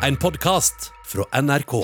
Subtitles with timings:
[0.00, 1.82] En podkast fra NRK.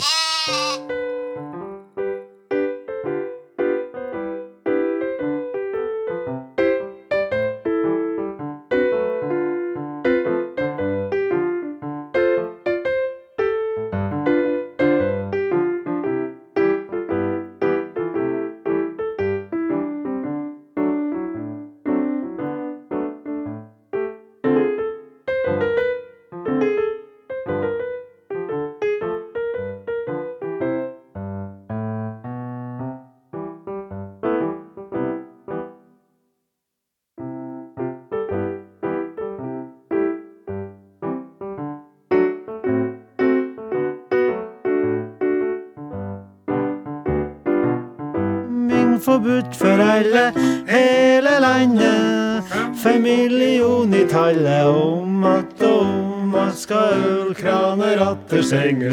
[49.25, 50.33] Forbudt for alle,
[50.69, 52.45] hele landet.
[52.83, 58.43] Fem million i tallet om at om at skal ølkraner atter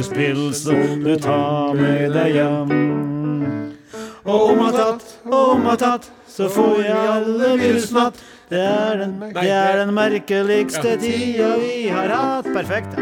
[0.03, 2.73] spill som du tar med deg hjem.
[4.23, 8.23] Og om at at, og om at att, så får vi alle virusnatt.
[8.49, 12.45] Det er den, det er den merkeligste tida vi har hatt.
[12.53, 12.99] Perfekt.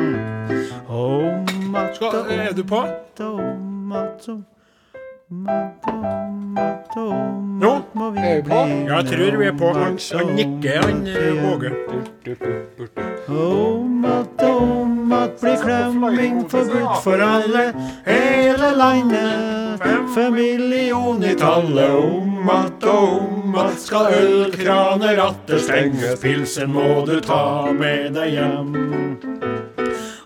[0.88, 4.46] Om at om at, om at om at om
[5.30, 5.36] vi
[8.20, 8.56] er vi på?
[8.56, 9.74] Ja, jeg tror vi er på.
[9.74, 11.06] Han, han nikker, han
[11.44, 11.72] Våge.
[13.28, 17.74] Om at om at blir klemming forbudt for alle
[18.06, 19.82] hele landet.
[20.16, 26.20] Fem million i tallet om at om at skal ølkraner atter stenges.
[26.22, 29.39] Pilsen må du ta med deg hjem.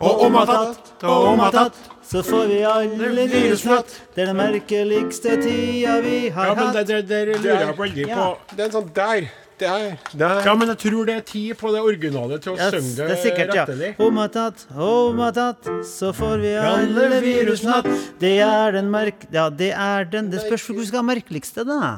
[0.03, 3.93] Og om att at, og om att at, så får vi alle virusnatt.
[4.15, 6.75] Det er den merkeligste tida vi har Ja, men hatt.
[6.87, 8.27] det, det, det lurer jeg veldig på.
[8.51, 9.29] Det er en sånn der.
[9.63, 9.97] Der.
[10.17, 10.39] Der.
[10.43, 13.05] Ja, men jeg tror det er tid på det originale til å yes, synge det,
[13.07, 13.63] det er sikkert, ja.
[13.63, 13.91] rettelig.
[14.01, 17.87] Om at at, om at at, så får vi alle virusnatt.
[18.19, 19.23] Det er den merk...
[19.31, 21.93] Ja, det er den Det spørs hvor du skal ha merkeligste, da.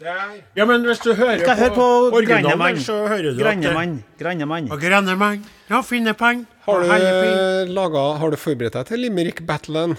[0.00, 0.40] Der.
[0.56, 1.84] Ja, men hvis du hører på, høre på
[2.18, 4.02] originalen, så hører du at det- Grannemann.
[4.18, 4.72] Grannemann.
[4.72, 6.46] Og Grannemann, ja, finne peng.
[6.64, 6.86] Har du,
[7.76, 9.98] laget, har du forberedt deg til Limerick-battlen?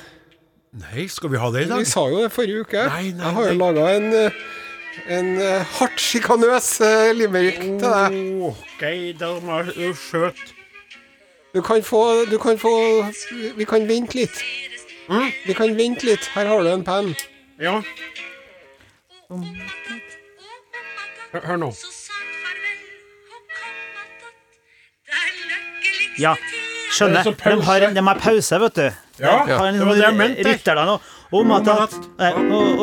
[0.76, 1.84] Nei, skal vi ha det i dag?
[1.84, 2.86] Vi sa jo det forrige uke.
[2.90, 4.40] Nei, nei, jeg har jo laga en, eh,
[5.14, 8.18] en eh, hardt sjikanøs eh, limerick til deg.
[8.50, 8.84] OK,
[9.22, 10.42] da må jeg skjøt.
[11.56, 12.74] Du kan få Du kan få
[13.56, 14.42] Vi kan vente litt.
[15.08, 15.30] Mm?
[15.46, 16.28] Vi kan vente litt.
[16.34, 17.14] Her har du en penn.
[17.62, 17.78] Ja.
[21.32, 21.72] Hør, hør nå.
[26.18, 26.36] Ja,
[26.96, 27.26] skjønner.
[27.26, 28.88] Er De har, de har pause, vet du.
[29.20, 30.44] Ja, det var det jeg mente.
[30.44, 31.00] rytter der nå.
[31.31, 32.31] Om at at, nei,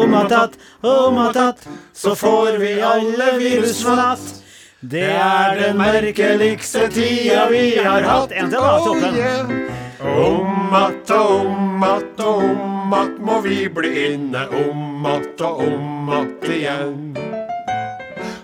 [0.03, 4.43] om at at, om at at, så får vi alle virus for natt.
[4.83, 8.33] Det er den merkeligste tida vi har hatt.
[8.33, 9.69] En til, da, toppen.
[10.03, 14.47] Om att og om att og om att må vi bli inne.
[14.49, 17.17] Om att og om att igjen.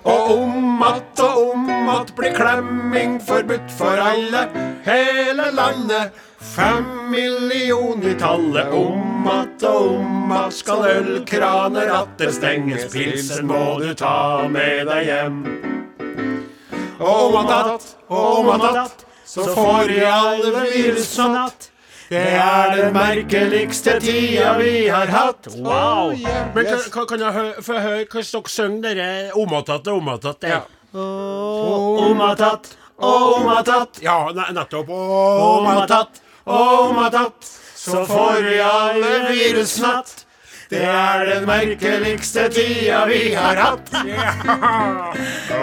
[0.03, 4.49] Og om att og om att blir klemming forbudt for alle.
[4.85, 6.13] Hele landet.
[6.57, 8.73] Fem million i tallet.
[8.73, 12.93] Om att og om att skal ølkraner atter stenges.
[12.93, 15.41] Pilsen må du ta med deg hjem.
[17.01, 21.71] Og om att og om att så får vi alle virusnatt.
[22.09, 25.47] Det er den merkeligste tida vi har hatt.
[25.59, 26.15] Wow.
[26.55, 30.47] Men kan, kan, jeg hø- få høre hvordan dere synger dere omattatt og omattatt?
[30.49, 30.63] Ja.
[30.99, 32.71] Om omatatt.
[32.73, 34.89] at, om at at, Ja, nettopp.
[34.91, 40.25] Omatatt, at at, Om at at, så får vi alle virusnatt.
[40.71, 43.95] Det er den merkeligste tida vi har hatt.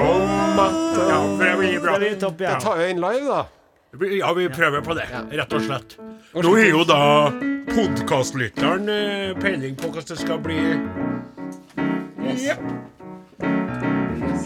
[0.01, 0.31] Om
[1.09, 1.97] Ja, for det blir bra.
[1.99, 2.59] Det ja.
[2.59, 3.43] tar jo inn live, da.
[4.11, 5.95] Ja, vi prøver på det, rett og slett.
[6.33, 7.03] Nå har jo da
[7.69, 10.59] podkastlytteren eh, peiling på hvordan det skal bli.
[12.41, 12.65] Jepp.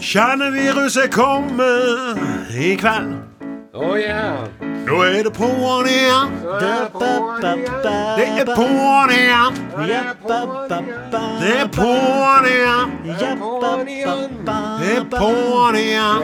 [0.00, 2.16] Kjerneviruset kommer
[2.56, 3.39] i kveld.
[3.72, 4.48] Oh yeah.
[4.86, 6.30] Nå er det på'n igjen.
[6.58, 7.60] Det er på'n igjen.
[8.18, 9.54] Det er på'n igjen.
[11.40, 12.90] Det er på'n igjen.
[13.04, 13.14] Ja,
[14.82, 16.18] det er på'n igjen.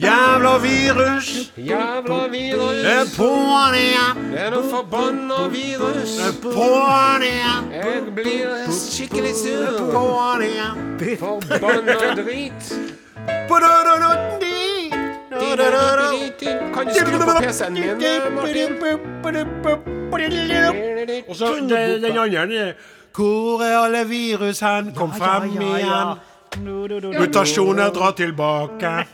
[0.00, 1.28] Jævla virus.
[1.56, 2.80] Jævla virus.
[2.80, 4.24] Det er på'n igjen.
[4.32, 6.16] Det er noe forbanna virus.
[6.16, 7.70] Det er på'n igjen.
[7.76, 9.92] Jeg blir skikkelig Det er sur.
[9.92, 10.74] på'n igjen.
[11.20, 12.76] Forbanna drit.
[15.56, 16.46] Ba-da-da-da-di.
[16.74, 17.98] Kan du skru på PC-en min,
[18.34, 18.70] Martin?
[21.28, 22.74] Og så den, andre
[23.14, 24.94] Hvor er alle virus hen?
[24.94, 26.18] Kom frem igjen.
[27.20, 29.04] Mutasjoner, drar tilbake.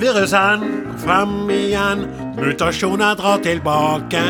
[0.00, 0.60] Virusen
[0.98, 2.06] frem igjen,
[2.36, 4.22] mutasjoner drar tilbake.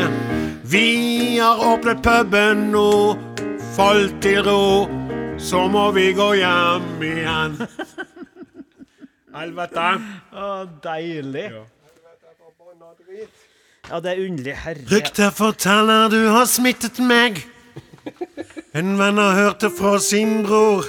[0.63, 3.15] Vi har åpnet puben nå,
[3.75, 4.87] falt til ro,
[5.41, 7.57] så må vi gå hjem igjen.
[9.35, 9.87] Helvete.
[10.31, 10.49] Å,
[10.83, 11.47] deilig.
[13.89, 14.55] Ja, det er underlig.
[14.63, 14.85] Herre.
[14.91, 17.41] Ryktet forteller du har smittet meg.
[18.77, 20.85] En venn har hørt det fra sin bror.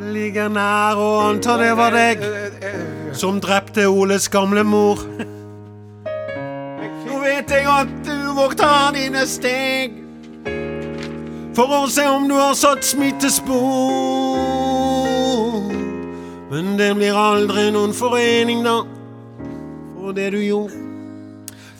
[0.00, 2.22] Ligger nær og antar det var deg
[3.16, 5.02] som drepte Oles gamle mor.
[7.04, 9.98] Nå vet jeg at du vokter dine steg
[11.56, 13.50] for å se om du har satt smittespor.
[16.50, 18.78] Men det blir aldri noen forening, da,
[19.96, 20.74] for det du gjorde.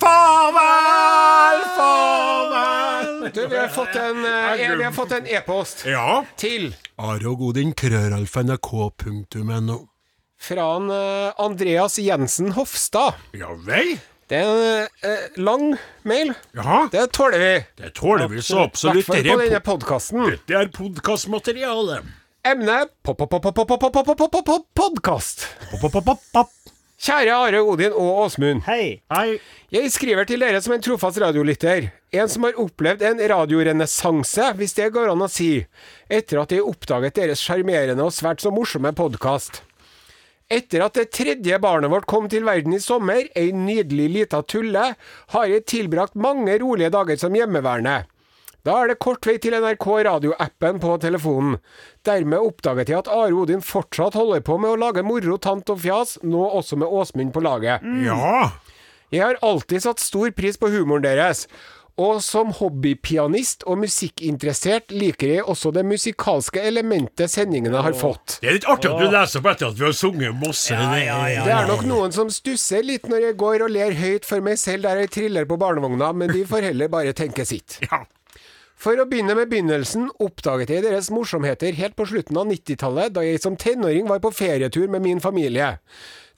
[0.00, 3.08] Farvel, farvel.
[3.34, 6.22] Du, vi har fått en eh, vi har fått en e-post Ja.
[6.40, 9.76] til Are og Godin, krøralfa.nrk.no.
[10.40, 13.12] fra en, eh, Andreas Jensen Hofstad.
[13.36, 13.98] Ja vel?
[14.30, 15.64] Det er en eh, lang
[16.06, 16.28] mail.
[16.54, 17.54] Ja, Det tåler vi.
[17.82, 19.06] det tåler vi så I absolutt.
[19.08, 20.26] hvert fall på er, denne po- podkasten.
[20.30, 21.96] Dette er podkastmateriale.
[22.46, 22.76] Emne
[24.78, 25.46] podkast.
[27.00, 28.62] Kjære Are Odin og Åsmund.
[28.66, 29.00] Hei.
[29.10, 29.38] Hei.
[29.72, 31.86] Jeg skriver til dere som en trofast radiolytter.
[32.12, 35.64] En som har opplevd en radiorenessanse, hvis det går an å si,
[36.12, 39.62] etter at jeg oppdaget deres sjarmerende og svært så morsomme podkast.
[40.50, 44.94] Etter at det tredje barnet vårt kom til verden i sommer, ei nydelig lita tulle,
[45.34, 48.00] har jeg tilbrakt mange rolige dager som hjemmeværende.
[48.66, 51.60] Da er det kort vei til NRK radioappen på telefonen.
[52.04, 55.80] Dermed oppdaget jeg at Are Odin fortsatt holder på med å lage moro, tant og
[55.80, 57.86] fjas, nå også med Åsmund på laget.
[58.04, 58.50] Ja.
[59.10, 61.46] Jeg har alltid satt stor pris på humoren deres.
[62.00, 68.38] Og som hobbypianist og musikkinteressert liker jeg også det musikalske elementet sendingene har fått.
[68.40, 70.76] Det er litt artig at du leser opp etter at vi har sunget masse.
[70.76, 74.56] Det er nok noen som stusser litt når jeg går og ler høyt for meg
[74.62, 77.80] selv der jeg triller på barnevogna, men de får heller bare tenke sitt.
[77.84, 78.04] Ja.
[78.80, 83.26] For å begynne med begynnelsen, oppdaget jeg deres morsomheter helt på slutten av 90-tallet, da
[83.26, 85.74] jeg som tenåring var på ferietur med min familie.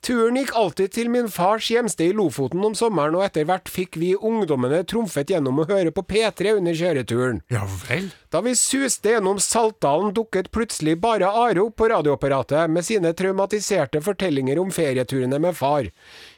[0.02, 3.94] Turen gikk alltid til min fars hjemsted i Lofoten om sommeren, og etter hvert fikk
[4.02, 7.38] vi ungdommene trumfet gjennom å høre på P3 under kjøreturen.
[7.54, 8.08] ja vel.
[8.34, 14.02] Da vi suste gjennom Saltdalen, dukket plutselig bare Are opp på radioapparatet med sine traumatiserte
[14.02, 15.86] fortellinger om ferieturene med far.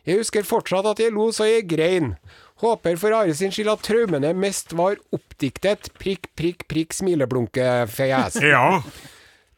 [0.04, 2.12] Jeg husker fortsatt at jeg lo så jeg grein.
[2.60, 8.42] Håper for Are sin skyld at traumene mest var oppdiktet prikk, prikk, prikk smileblunkefjes.
[8.44, 8.82] Ja.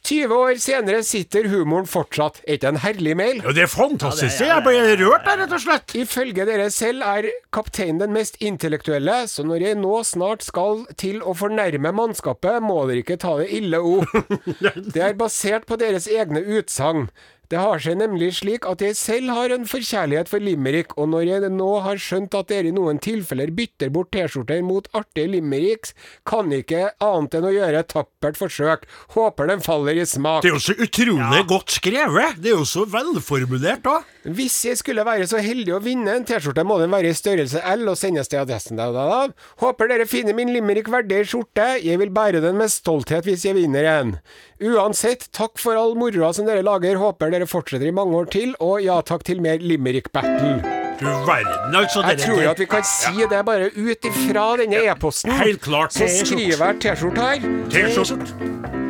[0.06, 2.38] 20 år senere sitter humoren fortsatt.
[2.46, 3.40] Er ikke en herlig mail?
[3.42, 4.40] ja, det er fantastisk.
[4.46, 5.94] Jeg ble rørt der, rett og slett.
[5.98, 11.22] Ifølge dere selv er kapteinen den mest intellektuelle, så når jeg nå snart skal til
[11.26, 14.14] å fornærme mannskapet, må dere ikke ta det ille opp.
[14.96, 17.08] Det er basert på deres egne utsagn.
[17.52, 21.28] Det har seg nemlig slik at jeg selv har en forkjærlighet for limerick, og når
[21.28, 25.94] jeg nå har skjønt at dere i noen tilfeller bytter bort T-skjorter mot artige limericks,
[26.26, 28.86] kan ikke annet enn å gjøre et tappert forsøk.
[29.14, 30.42] Håper den faller i smak.
[30.42, 32.42] Det er jo så utrolig godt skrevet.
[32.42, 34.00] Det er jo så velformulert da.
[34.26, 37.60] Hvis jeg skulle være så heldig å vinne en T-skjorte, må den være i størrelse
[37.76, 38.78] L og sendes til adressen.
[38.78, 39.50] Da, da, da.
[39.62, 41.76] Håper dere finner min limerick verdig skjorte.
[41.84, 44.16] Jeg vil bære den med stolthet hvis jeg vinner en.
[44.58, 46.98] Uansett, takk for all moroa som dere lager.
[46.98, 50.58] Håper dere fortsetter i mange år til, og ja takk til mer limerick battle.
[50.98, 52.02] Du verden, altså.
[52.08, 55.30] Jeg tror jo at vi kan si det bare ut ifra denne e-posten.
[55.38, 55.92] Helt klart.
[55.92, 57.46] Så skriver jeg T-skjorte her.
[57.70, 58.34] T-skjort.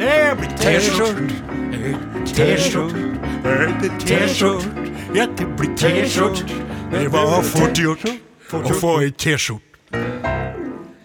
[0.01, 1.23] Det blir T-skjort.
[2.33, 2.99] T-skjort.
[4.07, 4.86] T-skjort.
[5.17, 6.43] Ja, det blir T-skjort.
[6.93, 8.03] Det var fort gjort
[8.53, 9.63] å få ei T-skjort.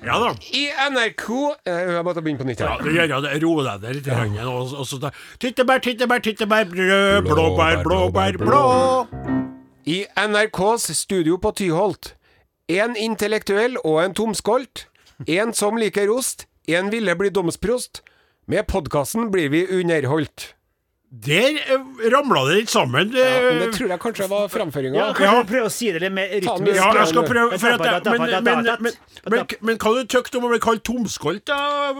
[0.03, 0.33] Ja da.
[0.51, 1.23] I NRK
[1.63, 2.59] eh, Jeg måtte begynne på nytt.
[2.59, 3.31] Ja, det gjør det.
[3.45, 4.09] Ro deg ned litt.
[4.09, 8.61] grann, Og, og så da Tyttebær, tyttebær, tyttebær, brød, blåbær, blåbær, blå.
[9.87, 12.17] I NRKs studio på Tyholt.
[12.67, 14.89] En intellektuell og en tomskolt.
[15.23, 16.49] En som liker ost.
[16.67, 18.03] En ville bli domsprost.
[18.43, 20.51] Med podkasten blir vi underholdt.
[21.11, 23.09] Der eh, ramla det litt sammen.
[23.11, 24.95] Ja, men det eh, tror jeg kanskje var framføringa.
[24.95, 26.77] Ja, du prøve å si det litt mer rytmisk?
[26.77, 29.91] Ja, jeg skal prøve for at jeg, men, men, men, men, men, men, men hva
[29.97, 31.57] du tykte om å bli kalt tomskolt, da,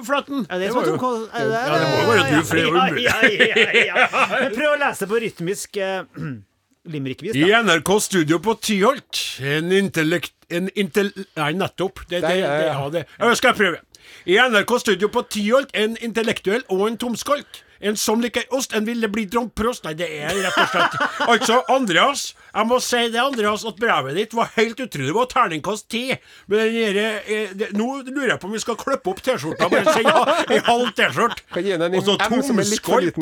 [0.07, 0.45] Flatten?
[0.47, 2.69] Ja, det Det er jo- er det- Ja, det må være du, for det er
[2.69, 3.03] jo umulig.
[3.03, 4.27] ja, ja, ja, ja.
[4.31, 6.05] Men Prøv å lese på rytmisk uh,
[6.95, 7.51] limerickvis, I.
[7.67, 10.33] NRK Studio på Tyholt, en intellekt...
[10.51, 11.11] En intell...
[11.35, 11.99] Nei, nettopp.
[12.07, 12.79] Det, det, det, ja.
[12.79, 13.03] ja, det.
[13.19, 13.83] Ja, skal jeg prøve.
[14.27, 17.61] I NRK Studio på Tyholt, en intellektuell og en tomskolk.
[17.81, 19.83] En som liker ost, en ville bli domprost.
[19.87, 24.17] Nei, det er rett og slett Altså, Andreas, jeg må si det, Andreas, at brevet
[24.19, 25.07] ditt var helt utrolig.
[25.09, 26.03] Det var terningkast ti.
[26.51, 29.69] Men den eh, Nå lurer jeg på om vi skal klippe opp T-skjorta.
[29.71, 30.21] Bare si ja,
[30.53, 31.47] ei halv T-skjorte.
[31.55, 33.17] Kan gi den en Og så tomskolt.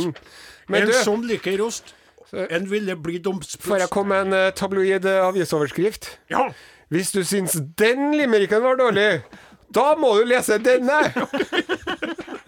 [0.69, 1.95] En som liker ost.
[2.35, 3.79] en ville bli Får dumspuls.
[3.81, 6.11] jeg komme med en eh, tabloid eh, avisoverskrift?
[6.29, 6.49] Ja.
[6.89, 9.21] Hvis du syns den limericken var dårlig,
[9.73, 10.99] da må du lese denne!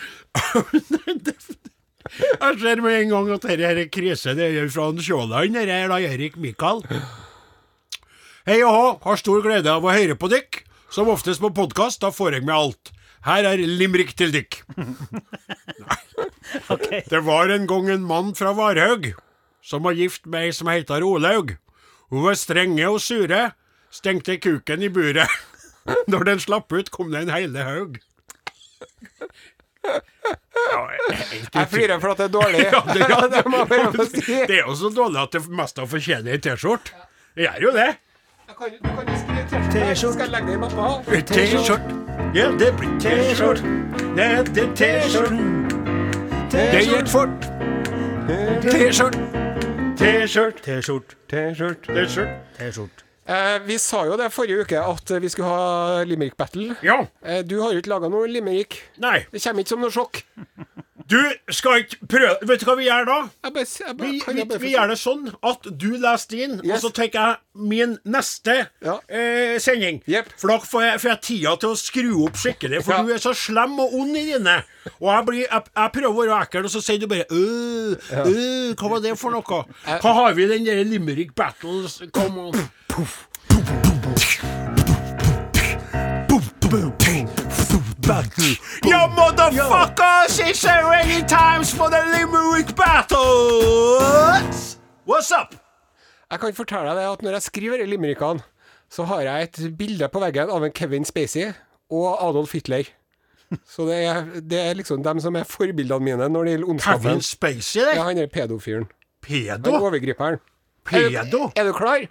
[2.09, 4.33] Jeg ser med en gang at dette er krise.
[4.39, 5.53] Det er fra Sjåland.
[5.59, 6.81] Dette er da Erik Mikael.
[8.49, 10.63] Hei og hå, har stor glede av å høre på dykk.
[10.95, 12.95] Som oftest på podkast, da får jeg med alt.
[13.29, 14.63] Her er limrik til dykk.
[17.13, 19.13] Det var en gang en mann fra Varhaug
[19.69, 21.57] som var gift med ei som heter Olaug.
[22.09, 23.51] Hun var strenge og sure,
[23.93, 25.29] stengte kuken i buret.
[26.11, 27.99] Når den slapp ut, kom det en hele haug.
[29.85, 30.81] Ja,
[31.55, 32.65] Jeg flirer for at det er dårlig.
[32.75, 33.65] Ja, det, ja, det få
[34.49, 36.93] det er jo så dårlig at det meste av fortjener ei T-skjorte.
[37.39, 37.89] Det gjør jo det.
[38.59, 40.13] Kan- Du kan jo skrive T-skjorte.
[40.13, 40.85] Skal jeg legge det i mappa?
[41.33, 41.91] T-skjorte.
[42.35, 43.63] Ja, det blir T-skjorte.
[44.19, 44.43] Det er
[44.77, 45.37] T-skjorte.
[46.53, 47.49] Det gikk fort.
[48.69, 49.19] T-skjorte.
[49.99, 50.63] T-skjorte.
[51.31, 51.99] T-skjorte.
[52.59, 53.08] T-skjorte.
[53.29, 56.73] Eh, vi sa jo det forrige uke at vi skulle ha limerick battle.
[56.85, 57.03] Ja.
[57.21, 58.79] Eh, du har jo ikke laga noe limerick.
[59.05, 59.19] Nei.
[59.33, 60.23] Det kommer ikke som noe sjokk.
[61.09, 61.17] Du
[61.51, 63.19] skal ikke prøve Vet du hva vi gjør da?
[63.47, 66.57] Jeg bare, jeg bare, Vi, vi, bare vi gjør det sånn at du leser din,
[66.61, 68.99] og så tar jeg min neste Ja.
[69.09, 70.03] eh, sending.
[70.07, 70.29] Yep.
[70.39, 73.03] For da får jeg, får jeg tida til å skru opp skikkelig, for Ja.
[73.03, 74.59] du er så slem og ond i dine.
[75.01, 78.75] Og jeg, blir, jeg, prøver å være ekkel, og så sier du bare øh, øh,
[78.77, 79.65] Hva var det for noe?
[80.03, 82.03] Hva har vi i den der Limerick Battles?
[82.13, 82.69] Come on.
[88.09, 88.15] Yo,
[89.13, 90.41] motherfuckers!
[90.41, 94.79] It's already times for the Limerick battles!
[95.05, 95.53] What's up?
[96.31, 98.41] Jeg kan fortelle deg at når jeg skriver limerickene,
[98.89, 101.51] så har jeg et bilde på veggen av en Kevin Spacey
[101.93, 102.89] og Adolf Hitler.
[103.69, 107.05] Så det er, det er liksom dem som er forbildene mine når det gjelder ondskapen.
[107.11, 108.89] Kevin Spacey, Ja, han er pedofyren.
[108.89, 109.77] Han Pedo?
[109.85, 110.41] overgriperen.
[110.89, 111.45] Er du, Pedo?
[111.57, 112.09] er du klar?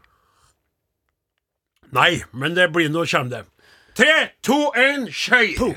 [1.90, 3.46] Nei, men det blir noe, kommer det.
[3.98, 5.74] Tre, to, én, kjør!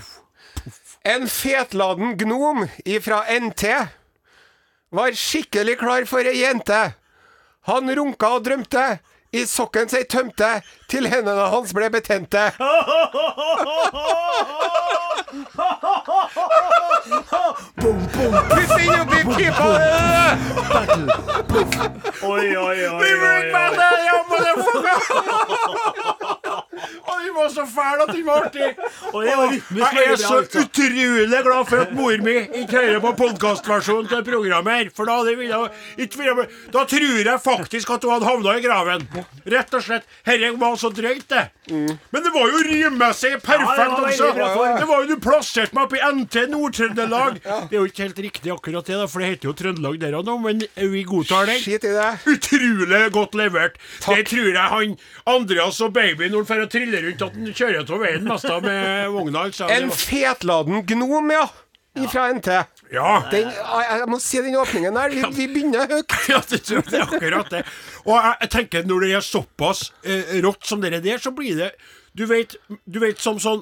[1.09, 3.63] En fetladen gnom ifra NT
[4.93, 6.81] var skikkelig klar for ei jente.
[7.71, 8.99] Han runka og drømte,
[9.33, 10.51] i sokken seg tømte,
[10.93, 12.45] til hendene hans ble betente.
[17.81, 19.71] Putt inn oppi pipa!
[22.21, 23.01] Oi, oi, oi.
[23.01, 24.01] Limerick battle,
[26.91, 27.21] motherfucker!
[27.31, 28.69] Den var så fæl at den var artig.
[29.15, 30.59] Og det var rytmisk Jeg er så altså.
[30.65, 34.91] utrolig glad for at mor mi ikke hører på podkastversjonen til programmet her.
[34.97, 39.07] For da, hadde vi, da, tror jeg faktisk at hun hadde havna i graven.
[39.55, 40.09] Rett og slett.
[40.27, 41.45] Herre var så drøyt, det.
[41.71, 44.79] Men det var jo rimessig perfekt Ja, det var også.
[44.81, 47.39] Det var jo Du plasserte meg oppi i NT Nord-Trøndelag.
[47.45, 50.27] Det er jo ikke helt riktig akkurat det, for det heter jo Trøndelag der og
[50.27, 51.63] nå, men vi godtar den.
[51.81, 52.09] Det.
[52.31, 53.79] Utrolig godt levert.
[54.07, 54.97] Det tror jeg han
[55.31, 58.65] Andreas og babyen når han får trille rundt at han kjører av veien mest av
[58.65, 59.47] med vogna.
[59.71, 61.45] En fetladen gnom, ja.
[62.11, 62.47] Fra NT.
[62.95, 63.09] Ja.
[63.33, 65.11] Den, jeg må se den åpningen der.
[65.11, 66.15] Vi, vi begynner høyt.
[66.31, 67.63] ja, det det er akkurat det.
[68.07, 71.59] Og jeg, jeg tenker når det er såpass eh, rått som det der, så blir
[71.59, 71.73] det
[72.17, 72.57] Du vet,
[72.87, 73.61] du vet som sånn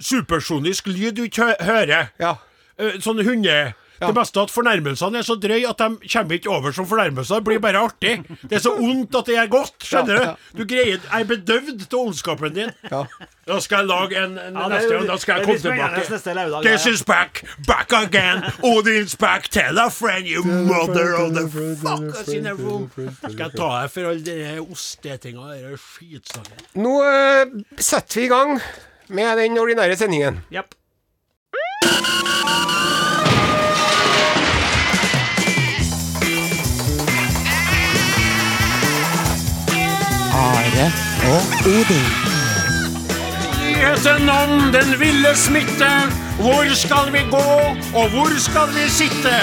[0.00, 2.12] supersonisk lyd du ikke hø- hører.
[2.20, 2.36] Ja.
[2.78, 3.56] Eh, sånn hunde...
[4.00, 7.40] Det beste er at fornærmelsene er så drøy at de kommer ikke over som fornærmelser.
[7.40, 8.16] Det blir bare artig.
[8.42, 9.72] Det er så ondt at det er godt.
[9.86, 10.58] Skjønner Ja, du?
[10.58, 12.70] Du greier Jeg er bedøvd av ondskapen din.
[12.90, 13.04] Ja.
[13.46, 15.06] Da skal jeg lage en, en Ja, det- neste gang.
[15.08, 16.34] Da skal jeg komme tilbake.
[16.34, 16.92] laudag, This ja.
[16.92, 18.42] is back, back again.
[18.64, 19.48] Odin's back.
[19.50, 22.90] Tell a friend, you mother of the fuckers in the room.
[23.30, 26.66] Skal jeg ta deg for all den ostetinga og den skitsangen?
[26.74, 27.44] Nå eh,
[27.78, 28.60] setter vi i gang
[29.08, 30.42] med den ordinære sendingen.
[30.50, 30.74] Japp.
[40.76, 40.92] Are
[41.32, 42.06] og Odin.
[43.60, 45.90] Nyheten om den ville smitte.
[46.40, 47.48] Hvor skal vi gå,
[48.00, 49.36] og hvor skal vi sitte?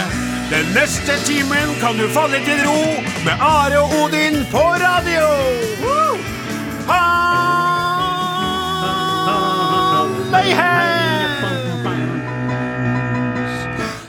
[0.52, 5.28] Den neste timen kan du falle til ro med Are og Odin på radio.
[5.84, 6.18] Woo!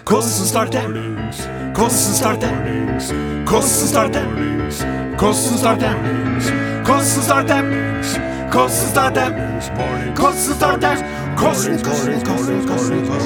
[0.09, 0.81] Hvordan starte?
[1.75, 2.47] Hvordan starte?
[3.47, 4.21] Hvordan starte?
[5.19, 6.64] Hvordan starte?
[6.85, 7.55] Hvordan starte?
[8.53, 9.21] Hvordan starte?
[10.17, 10.87] Hvordan starte?
[11.39, 13.25] Hvordan, hvordan, hvordan, hvordan,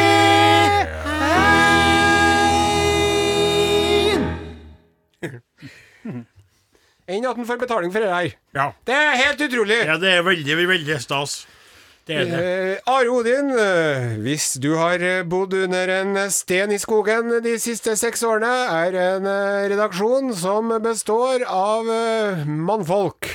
[7.07, 8.29] Enn at en får betaling for det her.
[8.53, 8.71] Ja.
[8.87, 9.81] Det er helt utrolig.
[9.85, 11.47] ja, det er veldig, veldig stas.
[12.11, 12.39] Det det.
[12.41, 17.55] Eh, Are Odin, eh, hvis du har eh, bodd under en sten i skogen de
[17.61, 18.49] siste seks årene,
[18.81, 21.87] er en eh, redaksjon som består av
[22.47, 23.29] mannfolk.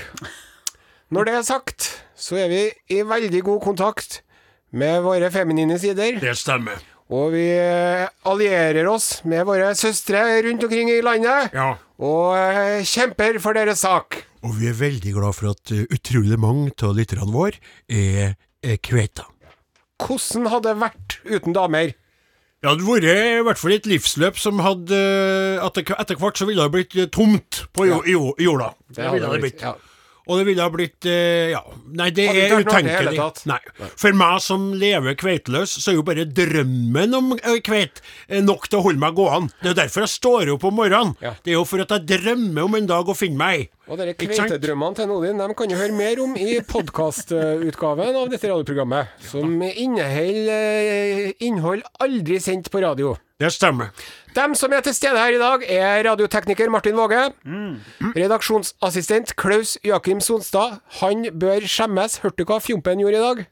[1.14, 4.20] Når det er sagt, så er vi i veldig god kontakt
[4.76, 6.20] med våre feminine sider.
[6.20, 6.82] Det stemmer.
[7.06, 7.46] Og vi
[8.26, 11.54] allierer oss med våre søstre rundt omkring i landet.
[11.54, 11.76] Ja.
[12.02, 14.18] Og kjemper for deres sak.
[14.42, 18.34] Og vi er veldig glad for at utrolig mange av lytterne våre er,
[18.66, 19.28] er kveita.
[20.02, 21.94] Hvordan hadde det vært uten damer?
[22.60, 26.48] Det hadde vært i hvert fall et livsløp som hadde uh, Etter, etter hvert så
[26.48, 28.72] ville det blitt uh, tomt på jo, jo, jorda.
[28.90, 29.62] Det, ville det blitt.
[29.64, 29.76] Ja.
[30.26, 31.60] Og det ville ha blitt eh, Ja.
[31.86, 33.18] Nei, det Hadde er ikke vært noe i det hele utenkelig.
[33.22, 33.46] tatt.
[33.46, 33.90] Nei.
[34.02, 38.66] For meg som lever kveiteløs, så er jo bare drømmen om eh, kveit eh, nok
[38.68, 39.54] til å holde meg gående.
[39.62, 41.14] Det er jo derfor jeg står opp om morgenen.
[41.22, 41.34] Ja.
[41.44, 43.68] Det er jo for at jeg drømmer om en dag å finne meg.
[43.86, 44.50] Og dere Ikke sant?
[44.50, 49.60] kveitedrømmene til Odin dem kan du høre mer om i podkastutgaven av dette radioprogrammet, som
[49.62, 53.14] inneholder eh, innhold aldri sendt på radio.
[53.40, 53.90] Det stemmer.
[54.36, 57.18] Dem som er til stede her i dag, er radiotekniker Martin Våge.
[58.16, 60.78] Redaksjonsassistent Klaus Jakim Sonstad.
[61.02, 62.18] Han bør skjemmes.
[62.24, 63.44] Hørte du hva Fjompen gjorde i dag?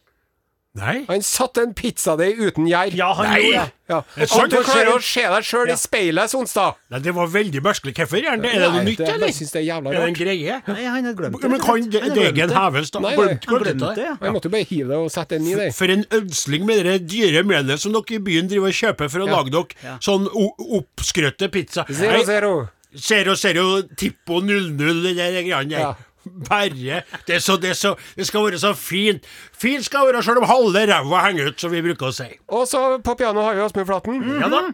[0.75, 1.04] Nei?
[1.07, 2.90] Han satte en pizzadeig uten gjær.
[2.99, 3.37] Ja, han Nei.
[3.45, 3.73] gjorde det.
[3.93, 3.99] Ja.
[4.16, 6.75] Det du klarer å se deg sjøl i speilet, Sonstad.
[6.90, 7.93] Nei, det var veldig merkelig.
[7.95, 8.50] Hvorfor gjør han det?
[8.57, 9.26] Er det noe nytt, det- eller?
[9.31, 10.57] Jeg synes det er jævla Er det en greie?
[10.66, 11.50] Nei, han hadde glemt det.
[11.50, 12.57] Men kan de- Han glemt degen det.
[12.59, 12.99] heves, da?
[13.04, 14.16] Nei, Glemt- nei, Han glemt glemte det, ja.
[14.21, 15.71] Jeg måtte jo bare hive det og sette den i der.
[15.71, 19.19] For en ødsling med det dyre melet som dere i byen driver og kjøper for
[19.21, 19.37] å Ja.
[19.37, 21.87] lage dere sånn o- oppskrøtte pizza.
[21.88, 22.69] Zero, Nei, zero.
[22.97, 25.78] Zero, zero, tippo 00, det der greiene der.
[25.78, 25.95] Ja.
[26.49, 29.26] Bare det, så, det, så, det skal være så fint.
[29.52, 32.31] Fint skal være selv om halve ræva henger ut, som vi bruker å si.
[32.49, 34.23] Og så på piano har vi Åsmund Flaten.
[34.40, 34.64] Ja da.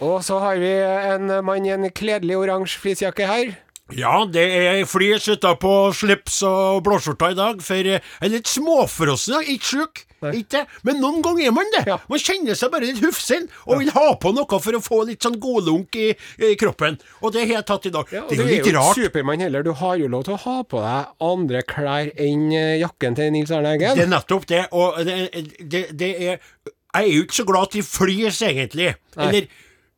[0.00, 3.50] Og så har vi en mann i en kledelig oransje flisjakke her.
[3.96, 9.42] Ja, det er flis utapå slips og blåskjorta i dag, for jeg er litt småfrossen,
[9.50, 10.04] ikke sjuk.
[10.36, 11.82] Ikke men noen ganger er man det.
[11.88, 11.96] Ja.
[12.10, 15.24] Man kjenner seg bare litt hufsen og vil ha på noe for å få litt
[15.24, 16.10] sånn godlunk i,
[16.44, 16.98] i kroppen.
[17.24, 18.12] Og det har jeg tatt i dag.
[18.14, 18.96] Ja, det er jo litt rart.
[18.96, 19.64] du er jo Supermann heller.
[19.66, 23.32] Du har jo lov til å ha på deg andre klær enn eh, jakken til
[23.34, 23.96] Nils Arne Eggen.
[23.98, 25.18] Det er nettopp det, og det,
[25.60, 28.92] det, det er Jeg er jo ikke så glad til flis, egentlig.
[29.16, 29.28] Nei.
[29.28, 29.50] Eller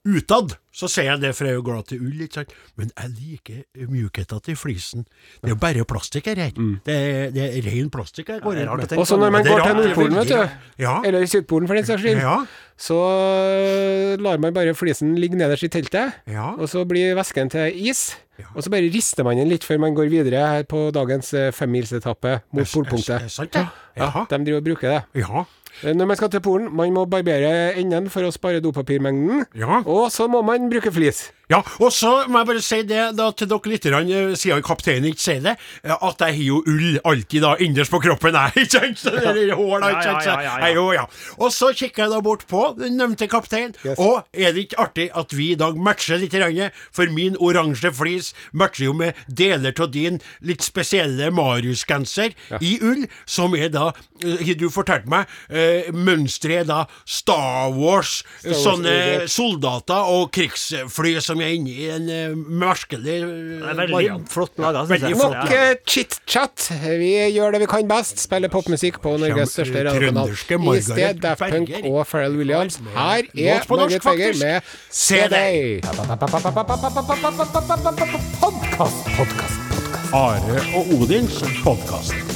[0.02, 2.54] utad, så ser jeg det, for jeg er jo glad til ull, ikke sant.
[2.80, 5.04] Men jeg liker mjukheten til flisen.
[5.38, 6.40] Det er jo bare plastikk her.
[6.56, 6.72] Mm.
[6.86, 8.88] Det, er, det er ren plastikk er med.
[8.88, 10.58] tenke Og så når man går til Nordpolen, vet du.
[10.82, 10.96] Ja.
[11.06, 12.36] eller Sydpolen for den saks skyld, Ja,
[12.82, 16.50] så øh, lar man bare flisen ligge nederst i teltet, Ja.
[16.58, 18.16] og så blir væsken til is.
[18.56, 21.52] Og så bare rister man den litt før man går videre her på dagens eh,
[21.54, 23.28] femmilsetappe mot polpunktet.
[23.96, 25.22] Ja, de driver og bruker det.
[25.22, 25.44] Ja.
[25.82, 29.46] Eh, Når man skal til Polen, man må barbere enden for å spare dopapirmengden.
[29.58, 29.80] Ja.
[29.86, 31.30] Og så må man bruke flis.
[31.50, 35.10] Ja, og så må jeg bare si det da til dere litt, grann, siden kapteinen
[35.10, 38.64] ikke sier det, eh, at jeg har jo ull alltid da innerst på kroppen, jeg,
[38.64, 39.00] ikke sant?
[39.02, 40.26] Så det er hår, da, ikke sant?
[40.28, 40.68] Ja, ja, ja, ja, ja.
[40.70, 41.04] jeg jo, ja.
[41.38, 43.98] Og så kikker jeg da bort på den nevnte kapteinen, Yes.
[43.98, 47.90] og er det ikke artig at vi i dag matcher litt, grann, for min oransje
[47.96, 53.88] flis matcher jo med deler av din litt spesielle Marius-genser i ull, som er da,
[54.22, 60.30] eh, har du fortalt meg, eh, mønsteret er da Star Wars, Wars sånne soldater og
[60.34, 65.18] krigsfly som er inne i en uh, merkelig uh, er veldig flott laga, syns jeg.
[65.18, 66.68] Nok eh, chit-chat.
[67.00, 68.20] Vi gjør det vi kan best.
[68.22, 70.32] Spiller popmusikk på Norges største radiokanal.
[70.32, 72.78] I sted Daft Punk og Pharrell Williams.
[72.96, 75.80] Her er Margaret Feger med Se CD.
[78.42, 79.58] Podkast, podkast.
[80.12, 82.31] Are og Odins podkast.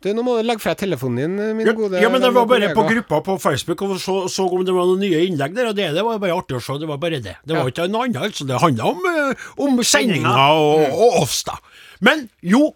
[0.00, 2.46] Du, nå må du legge fra telefonen din, min Ja, gode ja, men det var
[2.48, 2.74] bare kollega.
[2.78, 5.76] på gruppa på Facebook og så, så om det var noen nye innlegg der, og
[5.76, 6.78] det, det var bare artig å se.
[6.80, 7.36] Det var bare det.
[7.44, 7.72] Det var Ja.
[7.74, 8.22] ikke noe annet.
[8.30, 8.46] Altså.
[8.48, 11.58] Det handla om, uh, om sendinga og, og oss, da.
[12.00, 12.70] Men jo,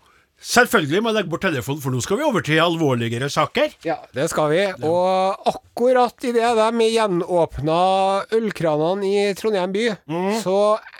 [0.45, 3.73] selvfølgelig må jeg legge bort telefonen, for nå skal vi over til alvorligere saker.
[3.89, 4.61] Ja, det skal vi.
[4.85, 7.81] Og akkurat idet de gjenåpna
[8.37, 9.87] ølkranene i Trondheim by,
[10.45, 10.59] så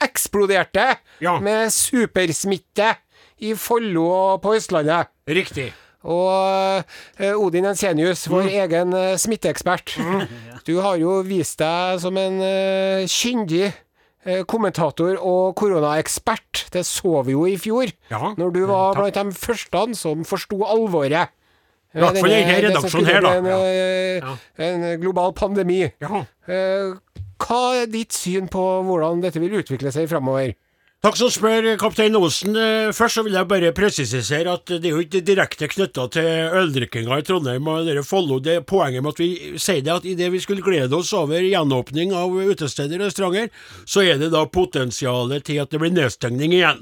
[0.09, 1.37] eksploderte det Ja.
[1.45, 2.95] med supersmitte
[3.45, 5.13] i Follo og på Østlandet.
[5.29, 5.75] Riktig.
[6.05, 6.85] Og
[7.19, 9.95] eh, Odin Ensenius, vår egen eh, smitteekspert.
[10.67, 13.73] Du har jo vist deg som en eh, kyndig
[14.49, 16.63] kommentator og koronaekspert.
[16.73, 20.63] Det så vi jo i fjor, Ja, når du var blant de første som forsto
[20.65, 21.29] alvoret.
[21.93, 23.35] I hvert fall i Denne- redaksjonen her, da.
[23.37, 23.49] En,
[24.25, 24.33] ja.
[24.65, 25.83] en global pandemi.
[26.01, 26.23] Ja.
[27.45, 30.55] Hva er ditt syn på hvordan dette vil utvikle seg framover?
[31.05, 32.55] Takk som spør, kaptein Osen.
[32.57, 36.29] Eh, Først så vil jeg bare presisere at det er jo ikke direkte knytta til
[36.63, 38.39] øldrikkinga i Trondheim og dere Follo.
[38.41, 41.45] Det er poenget med at vi sier det at idet vi skulle glede oss over
[41.45, 43.51] gjenåpning av utesteder og restauranter,
[43.85, 46.81] så er det da potensialet til at det blir nedstengning igjen.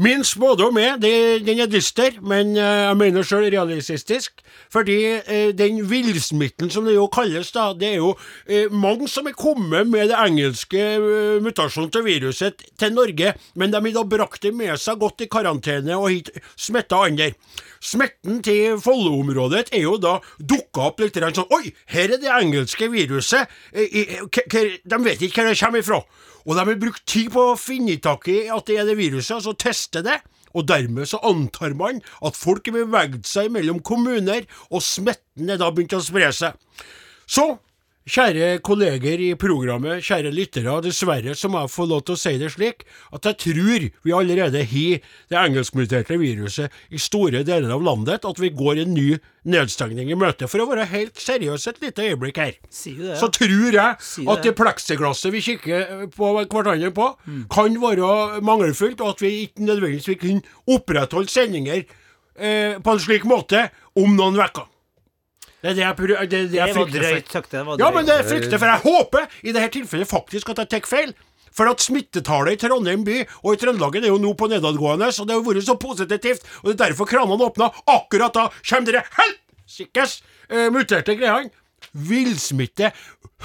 [0.00, 4.40] Min spådom er, det- den er dyster, men eh, jeg mener sjøl realistisk.
[4.72, 8.14] Fordi eh, den villsmitten som det jo kalles, da, det er jo
[8.48, 13.72] eh, mange som er kommet med det engelske eh, mutasjonen til viruset til Norge, men
[13.72, 17.32] de har brakt det med seg godt i karantene og hit smitta andre.
[17.80, 22.90] Smitten til Follo-området er jo da dukka opp litt sånn Oi, her er det engelske
[22.92, 23.48] viruset!
[23.72, 26.02] Eh, eh, De vet ikke hvor det kommer ifra.
[26.46, 29.36] Og de har brukt tid på å finne tak i at det er det viruset,
[29.38, 30.20] altså teste det.
[30.56, 35.60] Og dermed så antar man at folk har beveget seg mellom kommuner, og smitten er
[35.60, 36.56] da begynt å spre seg.
[37.30, 37.46] Så,
[38.08, 42.32] kjære kolleger i programmet, kjære lyttere, dessverre så må jeg få lov til å si
[42.40, 47.84] det slik at jeg tror vi allerede har det engelskmuterte viruset i store deler av
[47.84, 49.18] landet, at vi går en ny
[49.50, 50.48] nedstengning i møte.
[50.50, 53.20] For å være helt seriøs et lite øyeblikk her si det, ja.
[53.20, 54.56] så tror jeg Si at det.
[54.56, 57.12] pleksiglasset vi kikker på hverandre på,
[57.52, 63.02] kan være mangelfullt, og at vi ikke nødvendigvis vil kunne opprettholde sendinger eh, på en
[63.02, 64.66] slik måte om noen uker.
[65.60, 67.52] Det er det jeg, det, det Det jeg var frykter drøyt sagt.
[67.52, 68.70] Ja, men det jeg frykter for.
[68.72, 71.12] Jeg håper i dette tilfellet faktisk at jeg tar feil.
[71.50, 75.26] For at smittetallet i Trondheim by og i Trøndelag er jo nå på nedadgående, så
[75.26, 76.46] det har vært så positivt.
[76.62, 77.72] Og det er derfor kranene åpna.
[77.90, 81.50] Akkurat da kommer dere helsikes eh, muterte greiene.
[81.90, 82.92] Villsmitte.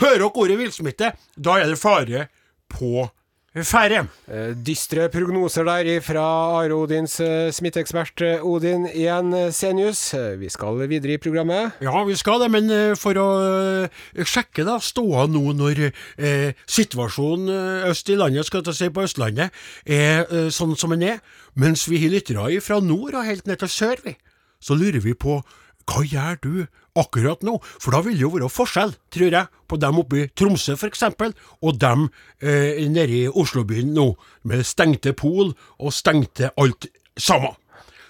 [0.04, 2.28] Hører dere ordet villsmitte, da er det fare
[2.72, 3.08] på
[3.64, 4.02] ferde.
[4.28, 6.24] Eh, Dystre prognoser der fra
[6.60, 10.02] Are Odins eh, smitteekspert eh, Odin igjen, Senius.
[10.40, 11.78] Vi skal videre i programmet.
[11.80, 12.68] Ja, vi skal det, men
[13.00, 13.28] for å
[14.28, 19.56] sjekke da ståa nå når eh, situasjonen øst i landet, skal jeg si på Østlandet,
[19.86, 21.22] er eh, sånn som den er,
[21.56, 24.18] mens vi har lyttere fra nord og helt ned til sør, vi,
[24.60, 25.40] så lurer vi på
[25.86, 26.54] hva gjør du
[26.96, 27.58] akkurat nå?
[27.80, 31.34] For da vil det jo være forskjell, tror jeg, på dem oppe i Tromsø eksempel,
[31.62, 32.08] og dem
[32.42, 34.12] eh, nede i Oslobyen nå,
[34.44, 37.56] med stengte pol og stengte alt sammen.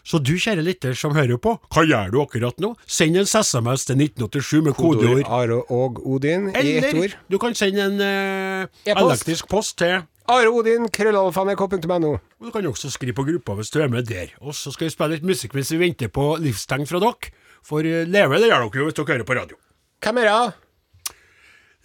[0.05, 2.75] Så du, kjære lytter som hører på, hva gjør du akkurat nå?
[2.85, 7.57] Send en SMS til 1987 med kodeord Are og Odin i ett Eller du kan
[7.57, 9.01] sende en eh, E-post.
[9.01, 12.11] elektrisk post til Are Odin, krøllalfa.nrk.no.
[12.13, 14.29] og Du kan også skrive på gruppa hvis du er med der.
[14.41, 17.33] Og så skal vi spille litt musikk mens vi venter på livstegn fra dere.
[17.65, 19.57] For eh, leve det gjør dere jo hvis dere hører på radio.
[20.05, 21.15] Hvem er det?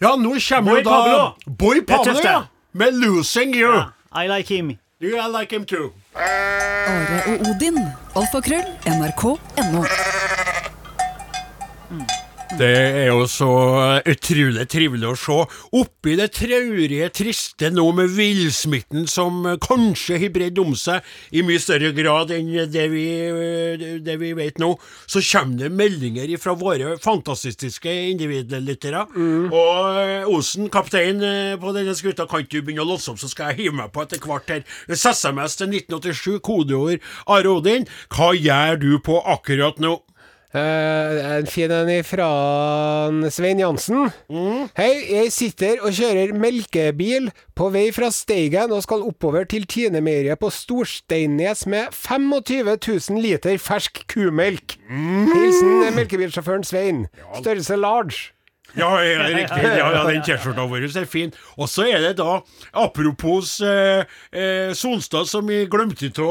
[0.01, 1.55] Ja, nå kommer Boy jo da Pablo.
[1.63, 2.37] Boy Pablo, ja.
[2.73, 3.89] Med 'Losing You'.
[4.13, 4.77] I like him.
[5.01, 5.93] Yeah, I like him too?
[6.15, 7.77] Are og Odin.
[8.15, 8.65] Alfakrøll.
[8.85, 10.10] NRK.no.
[12.59, 13.47] Det er jo så
[14.11, 15.35] utrolig trivelig å se.
[15.79, 21.61] Oppi det traurige, triste nå med villsmitten som kanskje har bredd om seg i mye
[21.63, 23.05] større grad enn det vi,
[24.03, 24.73] det vi vet nå,
[25.07, 29.05] så kommer det meldinger fra våre fantastiske individlyttere.
[29.47, 33.21] Og eh, Osen, kaptein eh, på denne skuta, kan ikke du begynne å låse opp,
[33.23, 34.67] så skal jeg hive meg på etter hvert her.
[34.91, 37.87] SMS til 1987, kodeord Are Odin.
[38.11, 40.01] Hva gjør du på akkurat nå?
[40.51, 42.27] Eh, en fin en fra
[43.31, 44.09] Svein Jansen.
[44.75, 50.41] Hei, jeg sitter og kjører melkebil på vei fra Steigen og skal oppover til Tinemeieriet
[50.41, 54.75] på Storsteinnes med 25 000 liter fersk kumelk.
[54.91, 57.05] Hilsen melkebilsjåføren Svein.
[57.39, 58.33] Størrelse large.
[58.75, 59.63] Ja, ja, riktig.
[59.63, 61.33] Ja, ja, den T-skjorta vår er fin.
[61.59, 62.37] Og så er det da,
[62.71, 66.29] apropos eh, eh, Sonstad som vi glemte av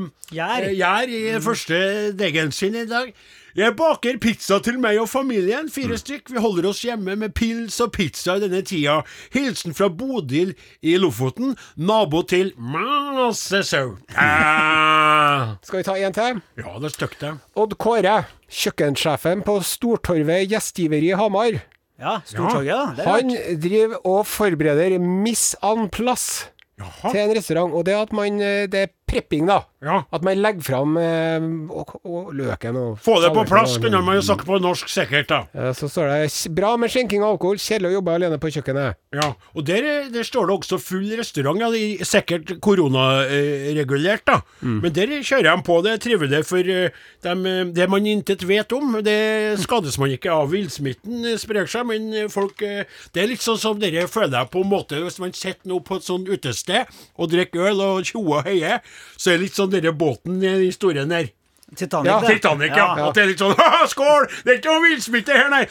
[0.00, 0.68] eh, Gjær.
[0.70, 0.76] eh,
[1.12, 1.76] i den første
[2.16, 3.12] degen sin i dag.
[3.52, 6.30] Jeg baker pizza til meg og familien, fire stykk.
[6.32, 9.02] Vi holder oss hjemme med pils og pizza i denne tida.
[9.34, 13.98] Hilsen fra Bodil i Lofoten, nabo til masse sau.
[14.16, 15.52] Ah.
[15.66, 16.40] Skal vi ta en til?
[16.62, 17.34] Ja, det er stygt, det.
[17.60, 21.60] Odd Kåre, kjøkkensjefen på Stortorvet gjestgiveri i Hamar.
[22.00, 23.04] Ja, Stortorget, da.
[23.04, 26.48] Er Han driver og forbereder Miss An Plass
[26.80, 27.12] Jaha.
[27.12, 29.60] til en restaurant, og det er at man eh, Det prepping, da.
[29.82, 30.00] Ja.
[30.14, 31.44] At man legger fram eh,
[31.74, 35.28] og, og løken og Få det på plass, kunne man jo sagt på norsk sikkert,
[35.30, 35.40] da.
[35.54, 38.94] Ja, Så står det 'bra med skjenking av alkohol, kjedelig å jobbe alene på kjøkkenet'.
[39.18, 41.60] Ja, og der, er- der står det også full restaurant.
[41.60, 44.40] Ja, det er sikkert koronaregulert, da.
[44.62, 45.78] Men der kjører de på.
[45.84, 46.90] Det er trivelig, for eh,
[47.24, 47.44] dem,
[47.74, 50.50] det man intet vet om, det skades man ikke av.
[50.52, 54.50] Villsmitten eh, sprer seg, men eh, folk Det er litt sånn som dere føler jeg
[54.52, 56.86] på en måte hvis man sitter nå på et sånt utested
[57.18, 58.80] og drikker øl og tjoer og heier,
[59.16, 61.30] så er det litt sånn denne båten i historien der.
[61.76, 62.34] Titanic, Ja, det.
[62.36, 62.88] Titanic, ja.
[63.08, 63.54] At det er litt sånn
[63.94, 64.26] skål!
[64.44, 65.62] Det er ikke noe villsmitte her, nei!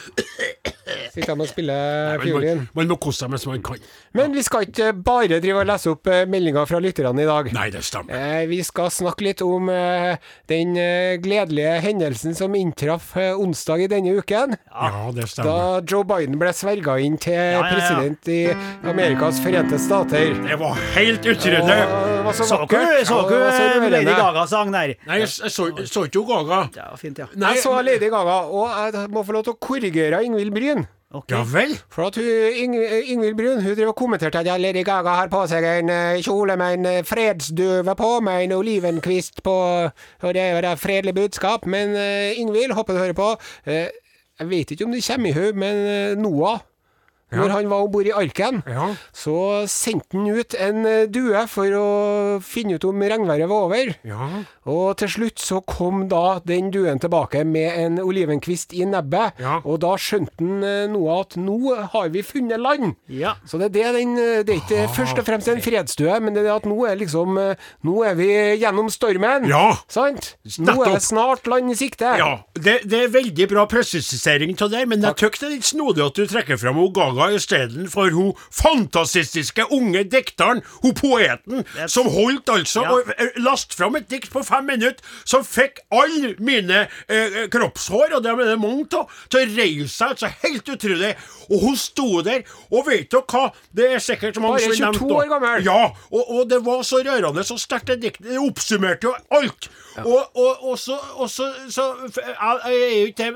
[1.12, 2.56] Sitter de og spiller Men fiolin.
[2.62, 3.78] man, man må kose seg mens man kan.
[4.16, 7.50] Men vi skal ikke bare drive og lese opp eh, meldinger fra lytterne i dag.
[7.54, 8.16] Nei, det stemmer.
[8.18, 10.16] Eh, vi skal snakke litt om eh,
[10.50, 14.56] den eh, gledelige hendelsen som inntraff eh, onsdag i denne uken.
[14.72, 15.78] Ja, det stemmer.
[15.78, 15.80] Da.
[15.92, 17.62] Joe Biden ble sverga inn til ja, ja.
[17.70, 18.40] president i
[18.90, 20.34] Amerikas forente stater.
[20.42, 21.62] Det var helt utrolig.
[22.42, 24.12] Så dere Lady.
[24.12, 24.94] Gaga-sang der?
[25.08, 26.64] Nei, jeg, jeg så, jeg så ikke hun Gaga.
[26.74, 27.28] var fint, ja.
[27.36, 30.84] Nei, Jeg så Lady Gaga, og jeg må få lov til å korrigere Ingvild Bryn.
[31.12, 31.36] Okay.
[31.36, 31.74] Ja vel?
[31.92, 32.24] For at hun,
[32.56, 32.74] Ing,
[33.12, 36.56] Ingvild Bryn hun driver og kommenterte at Lady Gaga har på seg en eh, kjole
[36.56, 39.56] med en fredsdøve på, med en olivenkvist på,
[40.24, 41.68] og det er et fredelig budskap.
[41.68, 43.28] Men uh, Ingvild, håper du hører på.
[43.68, 43.92] Uh,
[44.40, 45.82] jeg vet ikke om det kommer i henne, men
[46.16, 46.64] uh, Noah,
[47.32, 48.90] når han var om bord i arken, Ja.
[49.12, 51.86] så sendte han ut en eh, due for å
[52.44, 53.92] finne ut om regnværet var over.
[54.06, 54.28] Ja.
[54.70, 59.40] Og til slutt så kom da den duen tilbake med en olivenkvist i nebbet.
[59.42, 59.58] Ja.
[59.64, 61.58] Og da skjønte han eh, noe at nå
[61.94, 62.94] har vi funnet land.
[63.10, 63.34] Ja.
[63.48, 66.34] Så det er det den eh, Det er ikke først og fremst en fredsdue, men
[66.36, 67.38] det er at nå er liksom
[67.82, 68.28] Nå er vi
[68.60, 69.46] gjennom stormen.
[69.50, 69.72] Ja.
[69.90, 70.34] Sant?
[70.62, 72.12] Nå er det snart land i sikte.
[72.18, 75.68] Ja, det, det er veldig bra presisering av det, men jeg syns det er litt
[75.68, 76.92] snodig at du trekker fram hun
[77.22, 82.92] Gaga istedenfor hun fantastiske unge dikteren, hun poeten, som holdt altså Ja.
[82.92, 88.16] og eh, last fram et dikt på fem minutter som fikk alle mine eh, kroppshår,
[88.16, 90.14] og det er det mange av, til å reise seg.
[90.16, 91.12] Altså, helt utrolig.
[91.52, 93.44] Og hun sto der, og vet dere hva?
[93.72, 95.64] Det er sikkert mange som har 22 nevnt år gammel.
[95.66, 95.80] Ja,
[96.10, 98.30] og, og det var så rørende, så sterkt det diktet.
[98.32, 99.70] Det oppsummerte jo alt.
[99.98, 101.82] Og, og, og så, og så, så
[102.16, 103.26] Jeg, er jo ikke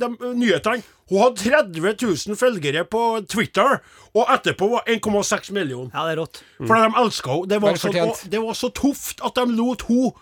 [0.00, 0.82] de nyhetene.
[1.10, 1.92] Hun hadde 30
[2.26, 3.78] 000 følgere på Twitter,
[4.14, 5.90] og etterpå var 1,6 millioner.
[5.94, 6.40] ja, det er rått.
[6.58, 7.48] For de elska henne.
[7.50, 10.12] Det, var så- det var så tøft at de lot hun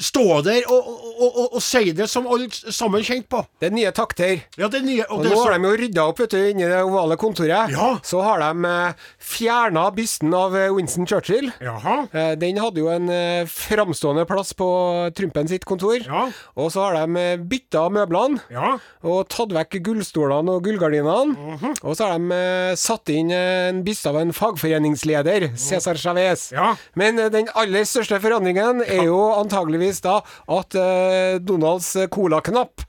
[0.00, 3.42] stå der og, og, og, og, si det som alle sammen kjente på.
[3.60, 4.40] Det er nye takter.
[4.58, 6.66] Ja, det nye og Og nå er har de jo rydda opp vet du, inni
[6.66, 7.70] det ovale kontoret.
[7.70, 7.90] Ja.
[8.02, 11.52] Så har de eh, fjerna bysten av eh, Winston Churchill.
[11.62, 11.96] Jaha.
[12.10, 14.68] Eh, Den hadde jo en eh, framstående plass på
[15.16, 16.00] Trumpen sitt kontor.
[16.02, 16.26] Ja.
[16.58, 18.42] Og så har de eh, bytta møblene.
[18.52, 18.74] Ja.
[19.06, 21.36] Og tatt vekk gullstolene og gullgardinene.
[21.54, 21.78] Mhm.
[21.84, 26.48] Og så har de eh, satt inn en byste av en fagforeningsleder, Cæsar Chavez.
[26.54, 26.72] Ja.
[26.98, 32.84] Men den aller største forandringen er jo antageligvis da at uh, Donalds eh, colaknapp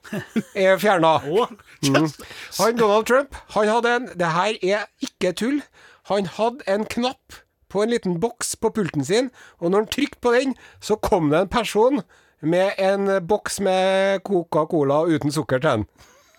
[0.56, 1.18] er fjerna.
[1.86, 2.08] Mm.
[2.58, 5.60] Han Donald Trump, han hadde en Det her er ikke tull.
[6.10, 7.36] Han hadde en knapp
[7.70, 9.30] på en liten boks på pulten sin,
[9.60, 12.02] og når han trykte på den, så kom det en person
[12.42, 15.86] med en boks med Coca-Cola uten sukker til den.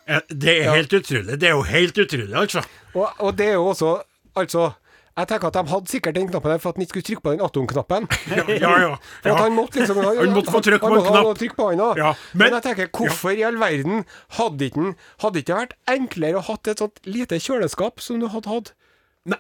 [0.09, 1.39] Ja, Det er helt utrolig.
[1.41, 2.63] Det er jo helt utrolig, altså.
[2.95, 3.97] Og, og det er jo også
[4.37, 4.71] Altså,
[5.17, 7.25] jeg tenker at de hadde sikkert den knappen der for at han ikke skulle trykke
[7.25, 8.09] på den atomknappen.
[8.37, 8.73] Ja, ja.
[8.83, 8.97] ja.
[9.23, 11.39] For at han måtte liksom Han måtte få trykk på han en knapp.
[11.41, 11.85] trykk på han.
[12.01, 14.05] Ja, men, men- jeg tenker, hvorfor i all verden
[14.41, 14.91] hadde ikke
[15.25, 18.75] hadde ikke det vært enklere å hatt et sånt lite kjøleskap som du hadde hatt?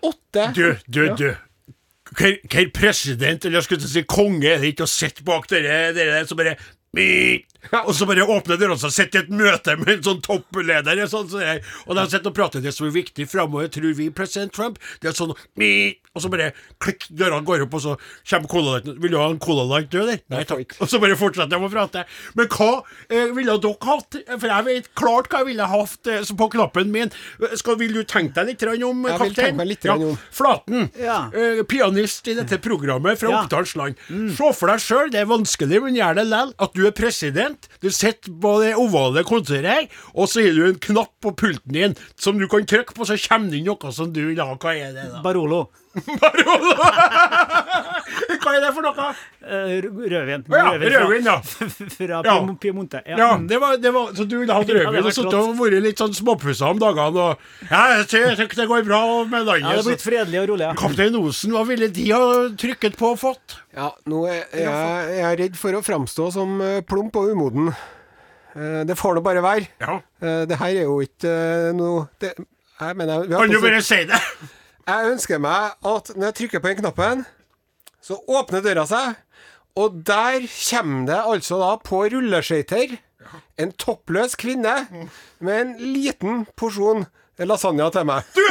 [0.03, 0.49] Åtte?
[0.57, 1.29] Du, du, du.
[2.17, 6.17] Hva president, eller jeg skulle si konge, er det ikke å sitte bak dere, dere
[6.21, 6.57] der som bare
[6.97, 7.49] «Mik»,
[7.83, 11.03] og så bare åpner døra og sitter i et møte med en sånn toppleder.
[11.11, 14.11] Sånn, så jeg, og de sitter og prater det som er viktig framover, tror vi,
[14.15, 14.81] president Trump.
[15.03, 16.51] Det er sånn «Mik», Og så bare
[16.83, 17.95] klikk, dørene går opp, og så
[18.31, 18.89] kommer Cola Light.
[19.05, 20.23] Vil du ha en Cola Light, du, eller?
[20.33, 20.73] Nei takk.
[20.81, 22.07] Og så bare fortsetter de å prate.
[22.39, 22.71] Men hva
[23.11, 24.19] eh, ville dere hatt?
[24.33, 27.13] For jeg vet klart hva jeg ville hatt eh, på knappen min.
[27.61, 29.37] Skal, vil du tenke deg litt om, Jeg vil kaptein?
[29.37, 29.97] tenke meg litt ja.
[30.01, 30.17] om.
[30.35, 31.19] Flaten, Ja.
[31.37, 33.43] eh, pianist i dette programmet fra Ja.
[33.45, 34.01] Oppdals land.
[34.09, 37.69] Se for deg sjøl, det er vanskelig, men gjør det likevel, at du er president.
[37.83, 41.73] Du sitter på det ovale kontoret her, og så har du en knapp på pulten
[41.77, 44.55] din som du kan trykke på, så kommer det inn noe som du vil ha.
[44.57, 45.21] Hva er det, da?
[45.25, 45.67] Barolo.
[46.21, 46.73] Barolo!
[48.47, 49.07] Hva er det for noe?
[49.47, 50.45] Eh, rødvin.
[50.53, 51.37] Ja, rødvin, ja.
[51.43, 52.37] Fra Ja.
[52.61, 53.01] Piemonte.
[53.07, 53.17] Ja.
[53.19, 53.47] Ja, mm.
[53.51, 56.15] det var, det var, så du ville hatt rødvin og sittet og vært litt sånn
[56.17, 59.67] småpussa om dagene og Ja, jeg tror det går bra med landet.
[59.67, 60.67] Ja, det er blitt fredelig og rolig.
[60.69, 60.75] Ja.
[60.79, 62.23] Kaptein Osen, hva ville de ha
[62.61, 63.59] trykket på og fått?
[63.77, 67.73] Ja, nå er jeg, jeg er redd for å framstå som eh, plump og umoden.
[68.57, 69.69] Eh, Det får nå bare være.
[69.83, 69.99] Ja.
[70.23, 71.33] Eh, Det her er jo ikke
[71.77, 72.35] noe det,
[72.77, 74.21] jeg mener, vi har Kan du bare si det?
[74.87, 77.25] Jeg ønsker meg at når jeg trykker på den knappen,
[77.99, 79.17] så åpner døra seg,
[79.77, 82.95] og der kommer det altså da på rulleskøyter
[83.59, 84.77] en toppløs kvinne
[85.43, 87.03] med en liten porsjon
[87.43, 88.31] lasagne til meg.
[88.37, 88.47] Du,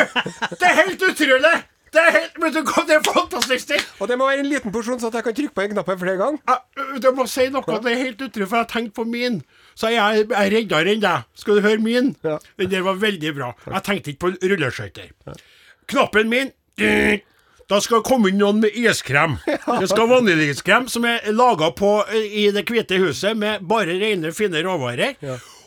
[0.60, 1.56] det er helt utrolig!
[1.96, 3.72] Det er helt, men du det er fantastisk!
[4.04, 6.00] Og det må være en liten porsjon, så at jeg kan trykke på den knappen
[6.02, 6.42] flere ganger.
[6.52, 9.40] Jeg, du må si noe, det er helt utrolig, for jeg har tenkt på min.
[9.80, 11.30] Så jeg er reddere enn deg.
[11.40, 12.12] Skal du høre min?
[12.28, 12.36] Ja.
[12.60, 13.54] Den der var veldig bra.
[13.72, 15.14] Jeg tenkte ikke på rulleskøyter.
[15.92, 16.52] Knappen min
[17.70, 19.38] Da skal det komme inn noen med iskrem.
[19.46, 21.72] Det skal vaniljeiskrem som er laga
[22.14, 25.16] i Det hvite huset med bare rene, fine råvarer.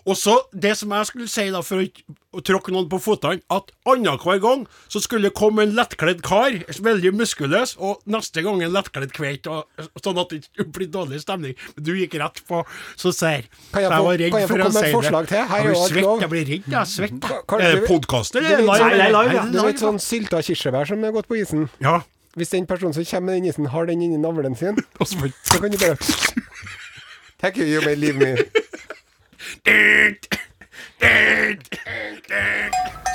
[0.09, 3.43] Og så Det som jeg skulle si, da, for å ikke tråkke noen på føttene,
[3.53, 8.63] at annenhver gang så skulle det komme en lettkledd kar, veldig muskuløs, og neste gang
[8.65, 9.67] en lettkledd kveit, og,
[10.01, 11.57] sånn at det ikke blir dårlig stemning.
[11.77, 12.63] Men du gikk rett på
[12.97, 14.81] så ser Kan jeg Så få- var redd jeg for å komme med et si
[14.81, 14.97] det.
[14.97, 15.45] forslag til?
[15.53, 16.21] Her er Jeg jo blir alt lov.
[16.21, 17.61] jeg blir redd, jeg svett.
[17.61, 18.67] Er det podkast, eller er live?
[18.67, 21.69] Nei, er live, Du vet sånn sylta kirsebær som er gått på isen?
[21.81, 22.01] Ja.
[22.37, 25.71] Hvis den personen som kommer med den isen, har den inni navlen sin, så kan
[25.71, 25.97] du bare
[27.41, 28.37] Thank you, you may leave me.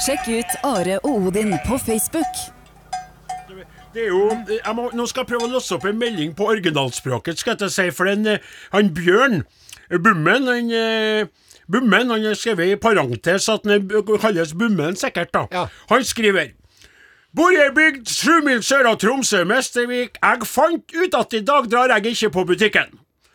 [0.04, 2.34] Sjekk ut Are og Odin på Facebook.
[3.94, 6.48] Det er jo, jeg må, nå skal jeg prøve å låse opp en melding på
[6.50, 8.40] originalspråket, skal jeg si, for den,
[8.74, 9.44] han Bjørn
[9.94, 11.28] Bummen, han eh,
[11.70, 13.86] Bummen, han har skrevet i parentes at han
[14.24, 15.46] kalles Bummen sikkert, da.
[15.54, 15.68] Ja.
[15.94, 16.56] Han skriver
[17.34, 20.20] Bor i ei bygd sju mil sør av Tromsø, Mestervik.
[20.22, 22.92] Jeg fant ut at i dag drar jeg ikke på butikken.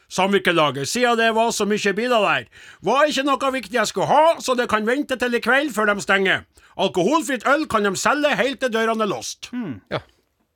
[0.08, 2.44] Samvirkelaget, siden det var så mye biler der,
[2.82, 5.90] var ikke noe viktig jeg skulle ha, så det kan vente til i kveld før
[5.92, 6.46] de stenger.
[6.80, 9.50] Alkoholfritt øl kan de selge helt til dørene er låst.
[9.92, 10.00] Ja,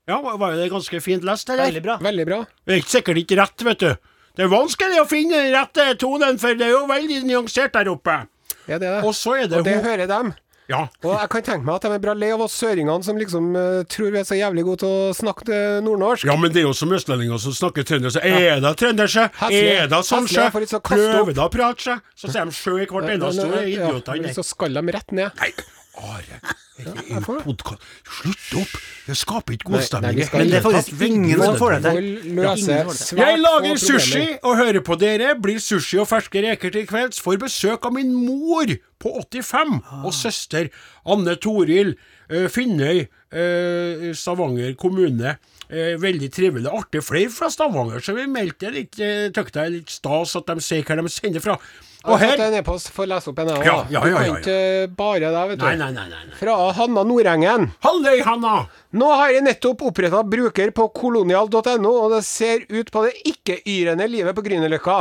[0.08, 1.68] Ja, var var det ganske fint lest, eller?
[1.70, 1.94] Veldig bra.
[2.02, 2.38] veldig bra.
[2.66, 3.92] Det er sikkert ikke rett, vet du.
[4.34, 7.90] Det er vanskelig å finne den rette tonen, for det er jo veldig nyansert der
[7.92, 8.16] oppe.
[8.66, 9.04] Ja, det er det.
[9.06, 10.32] Og så er det Og det hører dem.
[10.72, 10.86] Ja.
[11.04, 13.50] Og jeg kan tenke meg at de er bra lei av oss søringene som liksom
[13.56, 16.24] uh, tror vi er så jævlig gode til å snakke eh, nordnorsk.
[16.28, 18.24] ja, men det er jo som østlendinger som snakker trøndersk.
[18.24, 19.42] Er det trøndersk?
[19.52, 20.88] Er det sånn opp.
[20.88, 22.08] Prøver da å prate seg?
[22.16, 23.60] Så sier de sjø i hvert eneste ord.
[23.68, 24.34] Idiotene.
[24.36, 25.42] Så skal de rett ned.
[25.42, 25.52] Nei,
[26.02, 26.40] Are.
[27.44, 28.76] Podkast Slutt opp!
[29.06, 30.22] Det skaper ikke god stemning.
[30.32, 32.06] Men det er faktisk ingen som får det til.
[33.18, 35.34] Jeg lager sushi og hører på dere.
[35.42, 37.20] Blir sushi og ferske reker til kvelds.
[37.20, 40.70] Får besøk av min mor på 85 og søster
[41.04, 41.96] Anne Toril
[42.30, 43.04] eh, Finnøy,
[43.34, 45.36] eh, Stavanger kommune.
[45.68, 46.72] Eh, veldig trivelig.
[46.72, 50.60] Artig flere fra Stavanger, så vi meldte litt uh, Tøkte er litt stas at de
[50.60, 51.56] sier hvor de sender fra.
[52.02, 54.96] Og her en e-post, får lese opp en jeg Ja, ja, ja, Du kan ikke
[54.98, 55.66] bare det, vet du.
[55.68, 56.36] Nei, nei, nei.
[56.38, 57.70] Fra Hanna Nordengen.
[57.84, 58.54] Halløy, Hanna!
[58.98, 64.08] Nå har jeg nettopp oppretta bruker på kolonial.no, og det ser ut på det ikke-yrende
[64.10, 65.00] livet på Grünerløkka.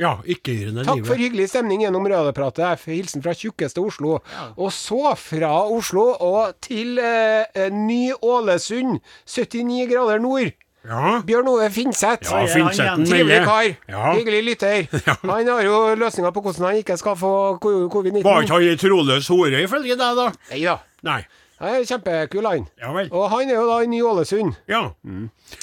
[0.00, 2.86] Ja, ikke-yrende Takk for hyggelig stemning gjennom radiopratet.
[2.88, 4.16] Hilsen fra tjukkeste Oslo.
[4.56, 10.54] Og så fra Oslo og til eh, eh, Ny-Ålesund, 79 grader nord.
[10.88, 11.20] Ja.
[11.26, 12.26] Bjørn Ove Finseth.
[12.26, 13.04] Ja, Finnsetten.
[13.06, 13.68] Trivelig kar.
[13.88, 14.14] Ja.
[14.16, 14.88] Hyggelig lytter.
[15.30, 18.24] Han har jo løsninga på hvordan han ikke skal få covid-19.
[18.26, 20.26] Var ikke han ei troløs hore, ifølge deg, da?
[20.50, 20.76] Nei da.
[21.06, 21.20] Nei.
[21.62, 22.64] Han er kjempekul, han.
[22.82, 23.12] Ja vel.
[23.14, 24.56] Og han er jo da i Ny-Ålesund.
[24.70, 24.82] Ja.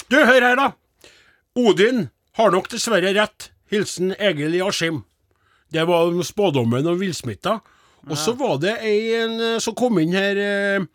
[0.08, 0.70] Du, hør her, da.
[1.60, 2.06] Odin
[2.40, 3.50] har nok dessverre rett.
[3.70, 5.02] Hilsen Egil i Askim.
[5.70, 7.60] Det var spådommen om villsmitta.
[8.08, 10.86] Og så var det ei en, eh, som kom inn her eh,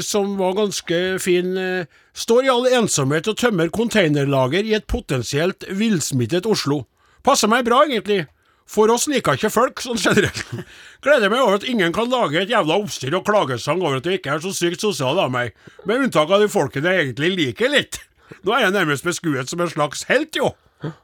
[0.00, 1.56] som var ganske fin.
[1.56, 6.84] eh, Står i all ensomhet og tømmer konteinerlager i et potensielt villsmittet Oslo.
[7.26, 8.26] Passer meg bra, egentlig.
[8.70, 10.40] For oss liker ikke folk, sånn generelt.
[11.04, 14.20] Gleder meg over at ingen kan lage et jævla oppstyr og klagesang over at jeg
[14.22, 15.52] ikke er så sykt sosial av meg,
[15.84, 18.00] med unntak av de folkene jeg egentlig liker litt.
[18.46, 20.54] Nå er jeg nærmest beskuet som en slags helt, jo.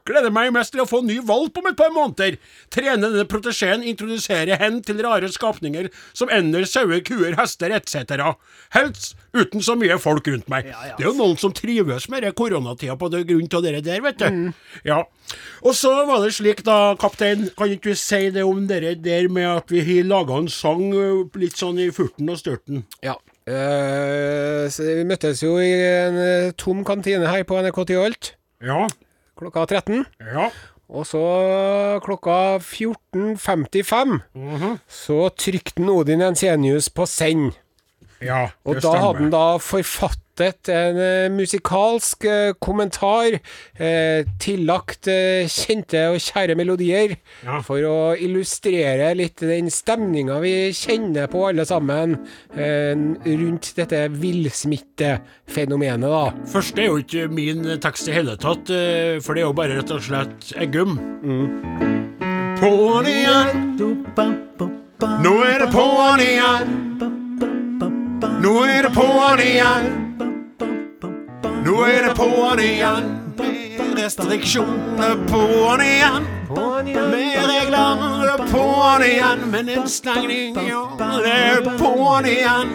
[0.07, 2.37] Gleder meg mest til å få ny valp om et par måneder.
[2.73, 8.33] Trene denne protesjeen, introdusere hen til rare skapninger som ender, sauer, kuer, hester etc.
[8.75, 10.69] Helst uten så mye folk rundt meg.
[10.97, 14.03] Det er jo noen som trives med det koronatida på det grunn av dere der,
[14.03, 14.51] vet du.
[14.87, 15.03] Ja.
[15.63, 19.29] Og så var det slik, da, kaptein, kan ikke du si det om dere der
[19.31, 20.89] med at vi har laga en sang
[21.39, 22.85] litt sånn i furten og størten?
[23.05, 23.15] Ja.
[23.41, 28.85] Uh, så vi møttes jo i en eh, tom kantine her på NRK Tyholt Ja.
[29.41, 30.05] Klokka 13.
[30.21, 30.49] Ja.
[30.91, 31.21] Og så
[32.03, 34.19] klokka 14.55
[34.91, 37.55] så trykte Odin Ensenius på send.
[38.21, 43.35] Ja, Og da da hadde han da forfattet en eh, musikalsk eh, kommentar
[43.77, 47.59] eh, tillagt eh, kjente og kjære melodier Ja.
[47.65, 52.15] for å illustrere litt den stemninga vi kjenner på alle sammen
[52.55, 52.93] eh,
[53.25, 56.23] rundt dette villsmittefenomenet, da.
[56.53, 58.69] Først er jo ikke min tekst i hele tatt,
[59.25, 60.97] for det er jo bare rett og slett Eggum.
[62.61, 63.65] På'n igjen,
[65.21, 66.77] nå er det på'n igjen.
[68.21, 69.87] Nå er det på'n igjen.
[71.65, 73.07] Nå er det på'n igjen.
[73.37, 76.27] Med restriksjoner på'n igjen.
[76.51, 79.45] Med regler på'n igjen.
[79.51, 82.73] Med en stengning, ja, det er på'n igjen.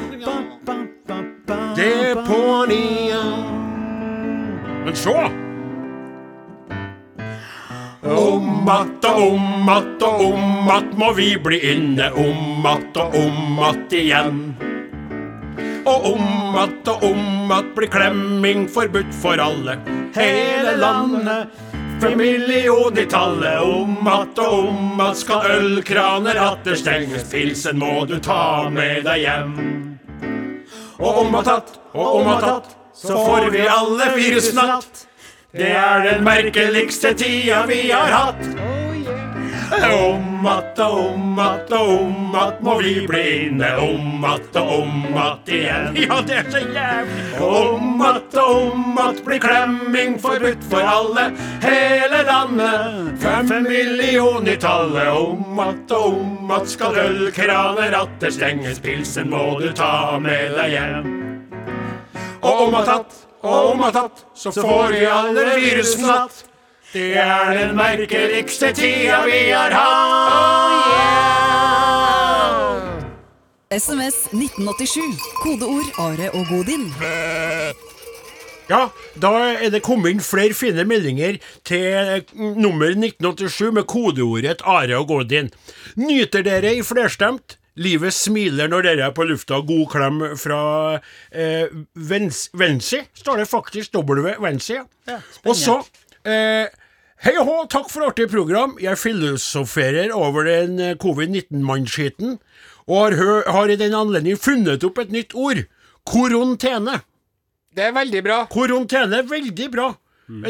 [1.76, 3.42] Det er på'n igjen.
[4.84, 5.30] Men så
[8.06, 13.14] Om att og om att og om att må vi bli inne om att og
[13.14, 14.54] om att igjen.
[15.86, 19.78] Og om att og om att blir klemming forbudt for alle.
[20.14, 21.46] Hele landet
[22.00, 23.60] for million i tallet.
[23.62, 27.30] Om att og om at skal ølkraner atter stenges.
[27.30, 29.54] Pilsen må du ta med deg hjem.
[30.98, 35.06] Og om at att og om at att, så får vi alle virusnatt.
[35.52, 38.75] Det er den merkeligste tida vi har hatt.
[39.72, 43.76] Om att og om att og om att må vi bli inne.
[43.76, 45.96] Om att og om att igjen.
[46.08, 47.40] Ja, det er så jævlig.
[47.40, 51.32] Om att og om att blir klemming forbudt for alle.
[51.62, 53.20] Hele landet.
[53.20, 55.08] Fem millioner i tallet.
[55.08, 58.78] Om att og om att skal ølkraner atter stenges.
[58.78, 61.16] Pilsen må du ta med deg hjem.
[62.42, 66.44] Og om at tatt, og om at tatt, så får vi alle virusnatt.
[66.96, 70.86] Det er den merkeligste tida vi har hatt.
[73.68, 75.18] SMS 1987.
[75.42, 76.86] Kodeord Are og Godin.
[78.70, 78.88] Ja,
[79.20, 81.36] da er det kommet inn flere fine meldinger
[81.68, 85.52] til mm, nummer 1987 med kodeordet Are og Godin.
[86.00, 87.58] Nyter dere i flerstemt?
[87.76, 89.60] Livet smiler når dere er på lufta.
[89.60, 90.62] God klem fra
[91.28, 93.92] eh, Vens Vensi, står det faktisk.
[94.00, 94.32] W.
[94.40, 95.20] Vensi, ja.
[95.44, 95.82] og så
[96.24, 96.72] eh,
[97.24, 98.74] Hei og hå, takk for artig program.
[98.82, 102.36] Jeg filosoferer over den eh, covid-19-mannskiten,
[102.86, 105.62] og har, har i den anledning funnet opp et nytt ord.
[106.06, 106.98] Korontene.
[107.76, 108.42] Det er veldig bra.
[108.52, 109.88] Korontene, veldig bra.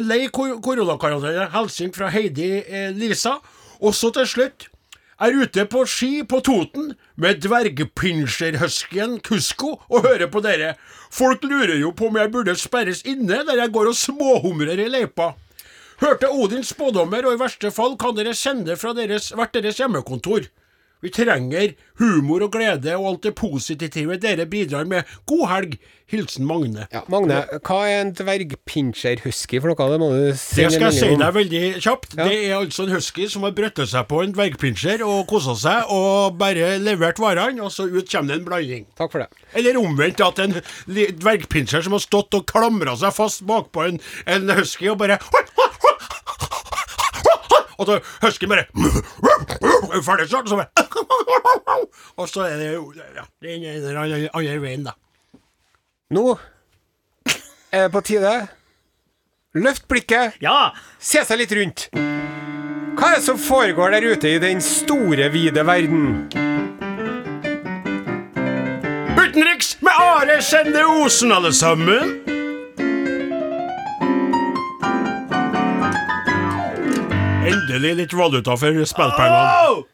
[0.03, 1.47] Lei kor koronakarantene.
[1.55, 3.37] Hilsen fra Heidi eh, Lisa.
[3.79, 4.69] Og så til slutt.
[5.23, 10.75] Er ute på ski på Toten med dvergpinsjerhuskyen Kusko og hører på dere.
[11.15, 14.91] Folk lurer jo på om jeg burde sperres inne der jeg går og småhumrer i
[14.93, 15.31] løypa.
[15.97, 20.45] Hørte Odins spådommer, og i verste fall kan dere sende fra deres, hvert deres hjemmekontor.
[21.05, 25.05] Vi trenger humor og glede og alt det positive dere bidrar med.
[25.29, 25.79] God helg.
[26.07, 26.85] Hilsen Magne.
[26.95, 29.89] Ja, Magne, hva er en dvergpinsjerhusky for noe?
[29.91, 32.15] Det må du si Det skal jeg si deg veldig kjapt.
[32.15, 32.29] Ja.
[32.29, 35.91] Det er altså en husky som har brøttet seg på en dvergpinsjer og kosa seg,
[35.91, 38.87] og bare levert varene, og så ut kommer det en blanding.
[38.95, 39.47] Takk for det.
[39.59, 40.55] Eller omvendt, at en
[40.87, 43.99] dvergpinsjer som har stått og klamra seg fast bakpå en,
[44.31, 45.19] en husky og bare
[47.77, 48.67] Og så husker bare
[49.97, 50.71] er ferdig snart, så bare
[52.21, 54.95] Og så er det jo ja, den ene eller andre andre veien, da.
[56.17, 56.27] Nå
[57.73, 58.35] er det på tide.
[59.57, 60.73] Løft blikket, Ja!
[61.01, 61.89] se seg litt rundt.
[62.97, 66.29] Hva er det som foregår der ute i den store, vide verden?
[69.17, 72.15] Utenriks med Are Sende Osen, alle sammen.
[77.47, 79.85] Endelig litt valuta for spillpengene.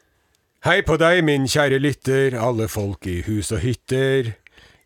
[0.65, 4.31] Hei på deg, min kjære lytter, alle folk i hus og hytter.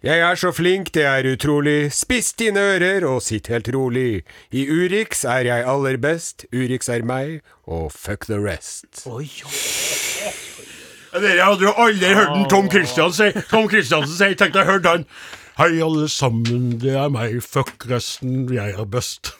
[0.03, 1.93] Jeg er så flink, det er utrolig.
[1.95, 4.23] Spiss dine ører og sitt helt rolig.
[4.51, 9.05] I Urix er jeg aller best, Urix er meg, og fuck the rest.
[11.17, 13.47] Dere hadde jo aldri hørt en Tom Christiansen si.
[13.49, 15.07] Tom Christiansen si, tenkte jeg hørte han.
[15.57, 19.33] Hei, alle sammen, det er meg, fuck resten, jeg er best.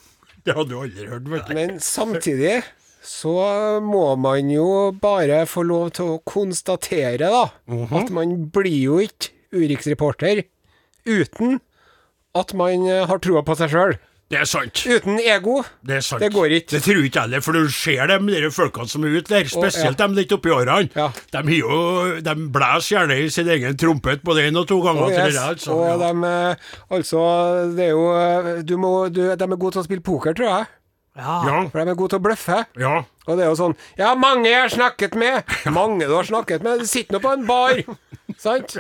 [0.47, 1.53] Det hadde du aldri hørt, vet du.
[1.59, 2.61] Men samtidig
[3.07, 3.37] så
[3.83, 7.45] må man jo bare få lov til å konstatere, da,
[7.95, 10.43] at man blir jo ikke Urix-reporter
[11.07, 11.61] uten
[12.35, 13.95] at man eh, har troa på seg sjøl.
[14.27, 14.81] Det er sant.
[14.83, 15.61] Uten ego.
[15.87, 16.19] Det er sant.
[16.19, 16.73] Det går ikke.
[16.73, 19.93] Det tror ikke heller, for du ser dem der folkene som er ute der, spesielt
[19.93, 19.99] ja.
[20.01, 20.89] dem litt oppi årene.
[20.99, 21.05] Ja.
[21.31, 21.77] De, jo,
[22.25, 25.05] de blæser gjerne i sin egen trompet både én og to ganger.
[25.05, 25.37] Oh, til yes.
[25.37, 25.77] det, altså.
[25.77, 25.95] Og ja.
[26.01, 27.21] de, eh, altså,
[27.77, 30.51] det er jo eh, du må, du, De er gode til å spille poker, tror
[30.51, 30.67] jeg.
[31.17, 32.65] Ja, For de er gode til å bløffe.
[32.79, 33.03] ja.
[33.27, 35.43] Og det er jo sånn Ja, mange jeg har snakket med.
[35.75, 36.79] Mange du har snakket med.
[36.79, 37.81] Du sitter nå på en bar.
[38.39, 38.77] Sant?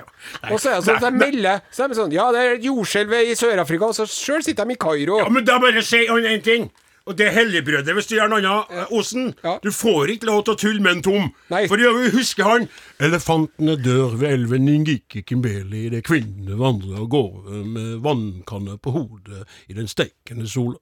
[0.51, 2.53] Og så er det sånn at de melder Så er de sånn Ja, det er
[2.55, 5.17] et jordskjelv i Sør-Afrika, og så sjøl sitter de i Kairo.
[5.19, 6.69] Ja, men da bare si én ting.
[7.07, 8.71] Og det er helligbrødet, hvis du gjør noe annet.
[8.71, 9.57] eh, Osen, Ja.
[9.63, 11.29] du får ikke lov til å tulle med en tom.
[11.49, 11.65] Nei.
[11.67, 12.69] For jeg husker huske han.
[12.99, 19.43] Elefantene dør ved elven Ningiki Kimbeli, det kvinnene vandrer av gårde med vannkanne på hodet
[19.71, 20.77] i den steikende sola.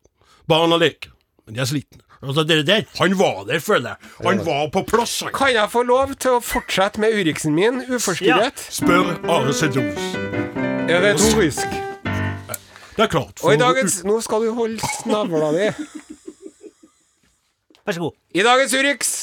[0.49, 1.11] Barna leker,
[1.45, 2.01] men jeg er sliten.
[2.25, 4.11] Altså, dere der, Han var der, føler jeg.
[4.25, 5.33] Han var på plass, han.
[5.35, 8.63] Kan jeg få lov til å fortsette med Uriksen min uforstyrret?
[8.73, 10.15] Spør Are Sedros.
[10.89, 11.67] Er det torisk?
[12.95, 13.43] Det er klart.
[13.43, 15.69] Og i dagens Nå skal du holde snavla di.
[17.85, 18.15] Vær så god.
[18.33, 19.13] I dagens Urix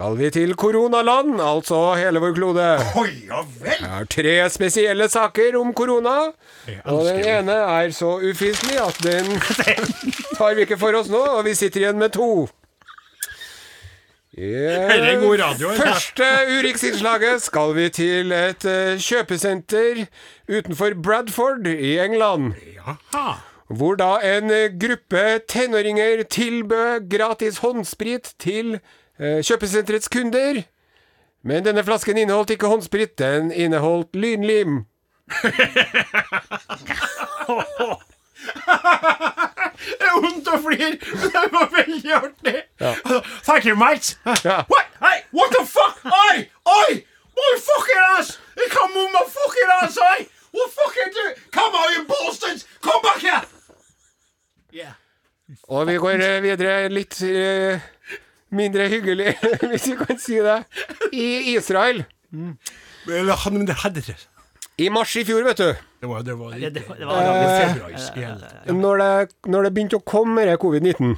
[0.00, 2.66] skal vi til koronaland, altså hele vår klode.
[2.96, 3.80] Oi, ja vel.
[3.82, 6.14] Jeg har tre spesielle saker om korona.
[6.88, 9.28] Og den ene er så ufiselig at den
[10.38, 12.48] tar vi ikke for oss nå, og vi sitter igjen med to.
[14.32, 15.74] Dette er god radio.
[15.76, 20.06] Første Urix-innslaget skal vi til et eh, kjøpesenter
[20.48, 22.54] utenfor Bradford i England.
[22.78, 23.34] Jaha.
[23.68, 24.48] hvor da en
[24.80, 28.80] gruppe tenåringer tilbød gratis håndsprit til
[29.20, 30.62] kjøpesenterets kunder.
[31.42, 34.84] Men denne flasken inneholdt ikke håndsprit, den inneholdt lynlim.
[39.80, 42.56] Det er vondt å flire, men det var veldig artig.
[43.46, 44.16] Thank you, mate.
[44.44, 44.62] Ja.
[44.68, 44.88] What?
[45.00, 46.00] Hey, what the fuck?
[46.04, 46.44] Oi!
[46.68, 46.90] Oi!
[47.36, 48.38] My fucking ass!
[48.74, 50.26] Come on, my fucking ass, oi!
[50.52, 51.26] What fucking do?
[51.52, 52.66] Come on, you bastards!
[52.82, 53.42] Come back here!
[54.72, 54.92] Yeah.
[55.68, 57.80] Og vi går eh, videre litt eh,
[58.50, 59.34] mindre hyggelig,
[59.70, 60.58] hvis vi kan si det,
[61.12, 62.04] i Israel.
[62.30, 64.16] Det.
[64.80, 67.26] I mars i fjor, vet du, Det var, det var, Det, det det, det var
[67.26, 68.16] ganske februarisk
[68.72, 71.16] når det, når det begynte å komme med covid-19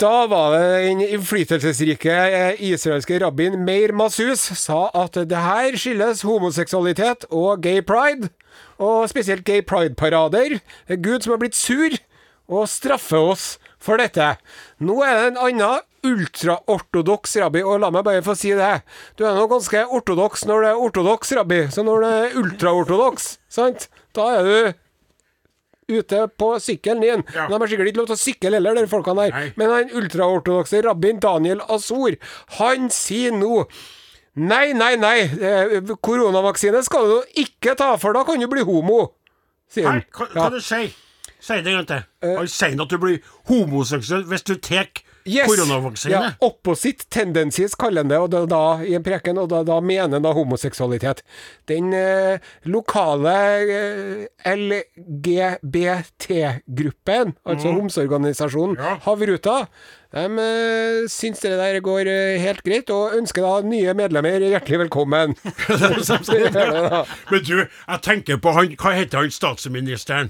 [0.00, 6.24] Da var det den innflytelsesrike eh, israelske rabbin Meir Masus sa at det her skyldes
[6.26, 8.30] homoseksualitet og gay pride,
[8.78, 10.58] og spesielt gay pride-parader.
[10.88, 11.94] Er Gud som har blitt sur
[12.48, 13.46] og straffer oss
[13.84, 14.30] for dette.
[14.84, 18.72] Nå er det en annen ultraortodoks rabbi, og la meg bare få si det.
[19.16, 23.28] Du er nå ganske ortodoks når det er ortodoks rabbi, så når det er ultraortodoks,
[23.52, 24.80] sant, da er du
[25.98, 27.24] ute på sykkelen din.
[27.34, 27.46] Ja.
[27.50, 29.34] De har sikkert ikke lov til å sykle heller, de folkene der.
[29.36, 29.48] Nei.
[29.60, 32.16] Men han ultraortodokse rabbin Daniel Azor,
[32.60, 33.66] han sier nå
[34.34, 39.12] Nei, nei, nei, eh, koronavaksine skal du ikke ta, for da kan du bli homo,
[39.70, 40.00] sier han.
[40.10, 40.40] hva, Ja.
[40.40, 40.88] hva du sier
[41.44, 42.06] Si det en gang til.
[42.24, 43.18] Han sier at du blir
[43.50, 44.88] homoseksuell hvis du tar
[45.24, 45.46] Yes.
[45.48, 46.12] koronavaksine.
[46.12, 49.78] Ja, opposite tendencies kaller han det, og da, da, i en preken, og da, da
[49.80, 51.22] mener han da homoseksualitet.
[51.70, 52.36] Den eh,
[52.68, 53.32] lokale
[53.64, 58.98] eh, LGBT-gruppen, altså homseorganisasjonen Ja.
[59.06, 59.56] Havruta,
[60.12, 64.78] de eh, syns det der går eh, helt greit, og ønsker da nye medlemmer hjertelig
[64.84, 65.32] velkommen.
[67.32, 70.28] Men du, jeg tenker på han Hva heter han statsministeren?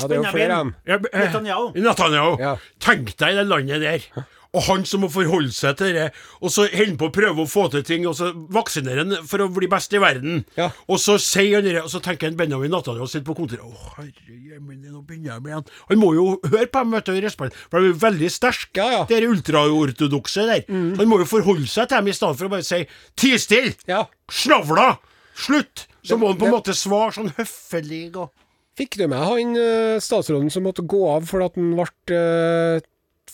[0.00, 0.58] Ja, det er jo flere.
[0.88, 1.70] Ja, eh, Netanyahu.
[1.76, 2.34] Netanyahu.
[2.42, 2.56] Ja.
[2.80, 4.26] Tenk deg det landet der.
[4.56, 6.06] Og han som må forholde seg til det,
[6.40, 9.26] og så holder han på å prøve å få til ting, og så vaksinerer han
[9.28, 10.38] for å bli best i verden.
[10.56, 10.70] Ja.
[10.88, 13.92] Og så sier han det, og så tenker han Benjamin Netanyahu sitter på kontoret Å,
[13.98, 14.08] herre
[14.48, 15.68] jemini, nå begynner jeg med igjen.
[15.90, 18.80] Han må jo høre på dem, vet du, i respekt, for de er veldig sterke,
[18.80, 19.04] Ja, ja.
[19.12, 20.64] de ultraortodokse der.
[20.72, 20.96] Mm.
[20.96, 22.80] han må jo forholde seg til dem i stedet for å bare si
[23.20, 23.76] Ti stille!
[23.90, 24.06] Ja.
[24.32, 24.94] Snavla!
[25.38, 25.84] Slutt!
[26.08, 28.30] Så må han på en måte svare sånn høflig og
[28.78, 32.84] Fikk du med han eh, statsråden som måtte gå av fordi han ble eh,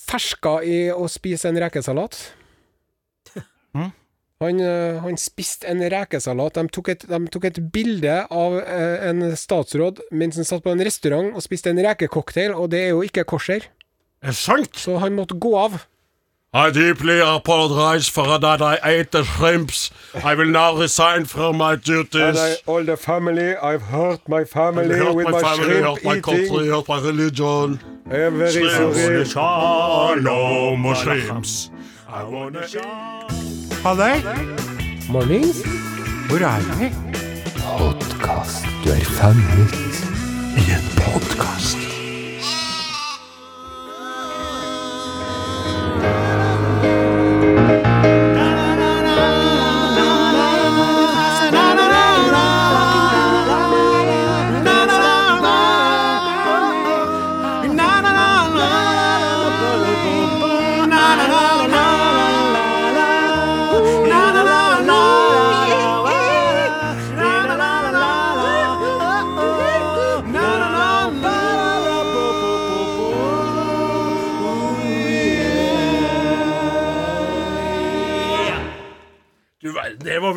[0.05, 2.17] ferska i å spise en rekesalat?
[4.43, 6.59] Han, eh, han spiste en rekesalat.
[6.59, 10.83] De tok et, de tok et bilde av en statsråd mens han satt på en
[10.85, 13.65] restaurant og spiste en rekecocktail, og det er jo ikke kosher.
[14.21, 14.75] Er det sant?
[14.77, 15.79] Så han måtte gå av.
[16.57, 19.91] I deeply apologize for that I ate the shrimps.
[20.23, 22.39] I will now resign from my duties.
[22.39, 26.69] And all the family, I've hurt my I family hurt my family, hurt my country,
[26.69, 27.81] hurt my religion.
[28.09, 31.71] I am very Shalom shrimps.
[32.09, 32.61] I wanna
[33.83, 34.23] Halløy,
[35.11, 35.57] Mornings.
[36.29, 36.89] hvor er vi?
[38.85, 39.75] Du er fanget.
[40.57, 41.94] I en podkast.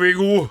[0.00, 0.48] Vi gode.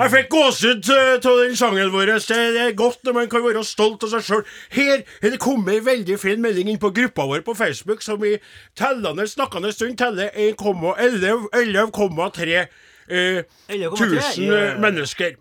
[0.00, 2.12] Jeg fikk gåsehud av den sangen vår.
[2.26, 4.44] Det er godt når man kan være stolt av seg sjøl.
[4.74, 8.22] Her er det kommet ei veldig fin melding inn på gruppa vår på Facebook, som
[8.24, 8.36] i
[8.78, 12.66] tellende, snakkende stund teller 1,11 11,3
[13.08, 14.78] eh, 11,3, 1000 ja.
[14.82, 15.36] mennesker.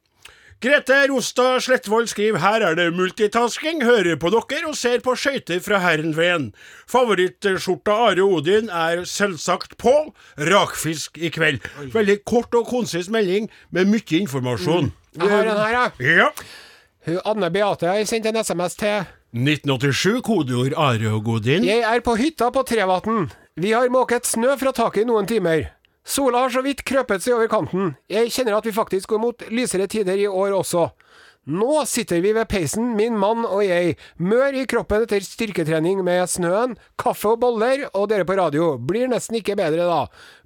[0.65, 5.59] Grete Rostad Slettvold skriver her er det multitasking, hører på dere og ser på skøyter
[5.61, 6.47] fra Herrenveen.
[6.89, 9.93] Favorittskjorta Are Odin er selvsagt på
[10.49, 11.61] rakfisk i kveld.
[11.93, 14.89] Veldig kort og konsis melding med mye informasjon.
[15.13, 16.17] Jeg har en her, jeg.
[16.17, 16.31] Ja.
[17.11, 19.05] Hun Anne Beate har sendt en SMS til
[19.37, 21.69] 1987, kodeord Are og Godin.
[21.69, 23.27] Jeg er på hytta på Trevatn.
[23.53, 25.74] Vi har måket snø fra taket i noen timer.
[26.05, 27.95] Sola har så vidt krøpet seg over kanten.
[28.11, 30.89] Jeg kjenner at vi faktisk går mot lysere tider i år også.
[31.45, 36.23] Nå sitter vi ved peisen, min mann og jeg, mør i kroppen etter styrketrening med
[36.31, 38.71] snøen, kaffe og boller, og dere på radio.
[38.81, 39.99] Blir nesten ikke bedre da.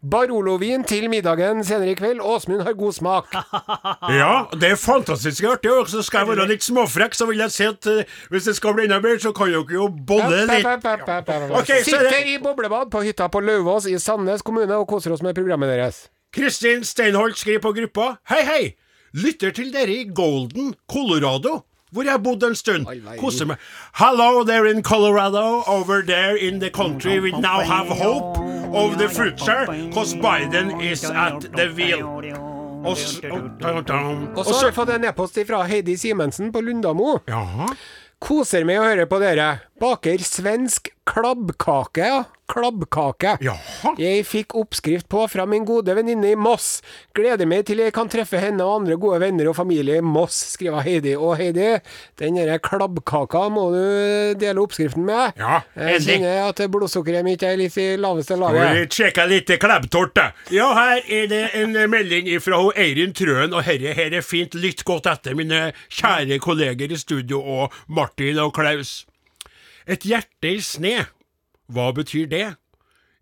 [0.04, 2.20] Barolo-vin til middagen senere i kveld.
[2.20, 3.32] Åsmund har god smak.
[4.20, 5.72] Ja, det er fantastisk artig.
[5.72, 8.56] Og så skal jeg være litt småfrekk, så vil jeg si at uh, hvis det
[8.58, 10.68] skal bli enda bedre, så kan dere jo bolle litt.
[10.68, 14.88] Ok, så er Sitter det i boblebad på hytta på Lauvås i Sandnes kommune og
[14.90, 16.08] koser oss med programmet deres.
[16.36, 18.64] Kristin Steinholt skriver på gruppa Hei, hei!
[19.14, 21.64] Lytter til dere i Golden, Colorado.
[21.92, 22.86] Hvor jeg har bodd en stund.
[23.18, 23.58] Koser meg.
[23.98, 25.64] Hello there in Colorado.
[25.68, 28.38] Over there in the country we now have hope
[28.78, 29.66] of the future.
[29.94, 32.04] Cause Biden is at the wheel.
[32.86, 37.20] Og og- så har vi fått en e-post fra Heidi Simensen på Lundamo.
[37.28, 37.68] Jaha.
[38.22, 39.60] Koser med å høre på dere.
[39.80, 42.24] Baker svensk klabbkake, ja.
[42.50, 43.36] Klabbkake.
[43.46, 43.92] Jaha.
[44.02, 46.80] Jeg fikk oppskrift på fra min gode venninne i Moss.
[47.16, 50.38] Gleder meg til jeg kan treffe henne og andre gode venner og familie i Moss,
[50.56, 51.14] skriver Heidi.
[51.16, 51.68] Og Heidi,
[52.22, 53.80] den derre klabbkaka må du
[54.42, 55.38] dele oppskriften med.
[55.40, 58.74] Ja, Jeg kjenner at blodsukkeret mitt er litt i laveste laget.
[58.80, 60.30] vi Sjekka litt klebbtort, da.
[60.54, 64.58] Ja, her er det en melding fra Eirin Trøen, og herre her er fint.
[64.60, 69.06] Lytt godt etter, mine kjære kolleger i studio og Martin og Klaus.
[69.90, 70.98] Et hjerte i sne.
[71.70, 72.48] Hva betyr det?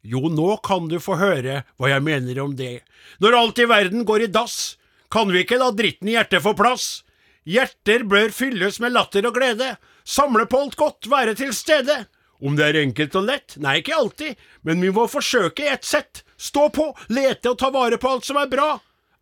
[0.08, 2.80] Jo, nå kan du få høre hva jeg mener om det.
[3.20, 4.78] Når alt i verden går i dass,
[5.12, 7.02] kan vi ikke la dritten i hjertet få plass.
[7.48, 9.74] Hjerter bør fylles med latter og glede.
[10.08, 12.06] Samle på alt godt, være til stede.
[12.40, 13.58] Om det er enkelt og lett?
[13.60, 16.24] Nei, ikke alltid, men vi må forsøke i ett sett.
[16.38, 18.76] Stå på, lete og ta vare på alt som er bra.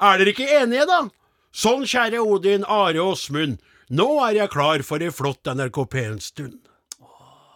[0.03, 1.05] Er dere ikke enige, da?
[1.55, 6.59] Sånn, kjære Odin, Are og Åsmund, nå er jeg klar for ei flott NRK P1-stund.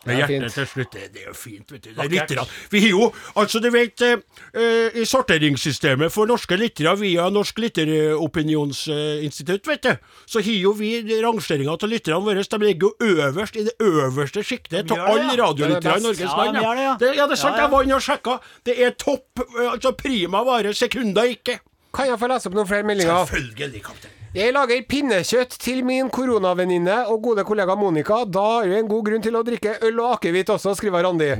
[0.07, 0.93] Med er hjertet til slutt.
[0.95, 1.89] Det, det er jo fint, vet du.
[1.91, 2.43] Det er lytterne.
[2.71, 3.05] Vi har jo,
[3.41, 4.17] altså du vet, eh,
[4.53, 9.93] eh, i sorteringssystemet for norske littere via Norsk litteropinionsinstitutt, vet du,
[10.29, 10.91] så har jo vi
[11.23, 12.43] rangeringa av lytterne våre.
[12.49, 16.55] De ligger jo øverst i det øverste sjiktet av alle radiolyttere i Norges land.
[16.55, 16.95] Ja, det, ja.
[16.99, 17.55] Det, ja, det er sant.
[17.55, 17.63] Ja, ja.
[17.65, 18.33] Jeg var inne og sjekka.
[18.65, 21.55] Det er topp, eh, altså prima vare, sekunder ikke.
[21.93, 23.25] Kan jeg få lese opp noen flere meldinger?
[23.25, 24.18] Selvfølgelig, kaptein.
[24.29, 28.19] Jeg lager pinnekjøtt til min koronavenninne og gode kollega Monica.
[28.29, 31.31] Da har du en god grunn til å drikke øl og akevitt også, skriver Randi.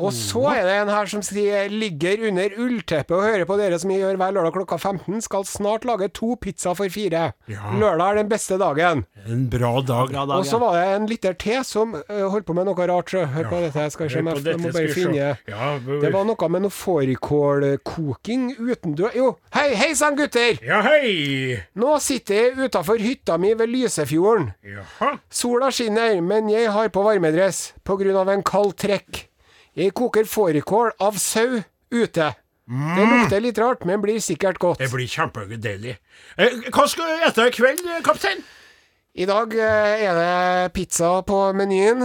[0.00, 3.76] Og så er det en her som sier ligger under ullteppet og hører på dere
[3.82, 5.18] som jeg gjør hver lørdag klokka 15.
[5.26, 7.34] Skal snart lage to pizza for fire.
[7.50, 9.04] Lørdag er den beste dagen.
[9.28, 10.14] En bra dag.
[10.16, 10.62] Dag, Og så ja.
[10.64, 13.12] var det en liter te som uh, holdt på med noe rart.
[13.12, 13.84] så Hør på dette.
[13.90, 15.28] Jeg skal se om jeg, jeg må bare finne.
[15.52, 20.56] Ja, Det var noe med noe fårikålkoking utendørs Jo, hei, hei sann, gutter!
[20.64, 21.60] Ja, hei.
[21.76, 24.52] Nå sitter jeg utafor hytta mi ved Lysefjorden.
[24.62, 25.16] Jaha.
[25.30, 29.24] Sola skinner, men jeg har på varmedress på grunn av en kald trekk.
[29.78, 32.30] Jeg koker fårikål av sau ute.
[32.70, 34.78] Det lukter litt rart, men blir sikkert godt.
[34.78, 35.96] Det blir kjempedeilig.
[36.38, 38.44] Eh, hva skal du spise i kveld, kaptein?
[39.18, 42.04] I dag eh, er det pizza på menyen.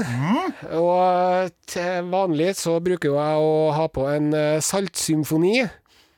[0.73, 5.59] Og til vanlig så bruker jeg å ha på en eh, saltsymfoni.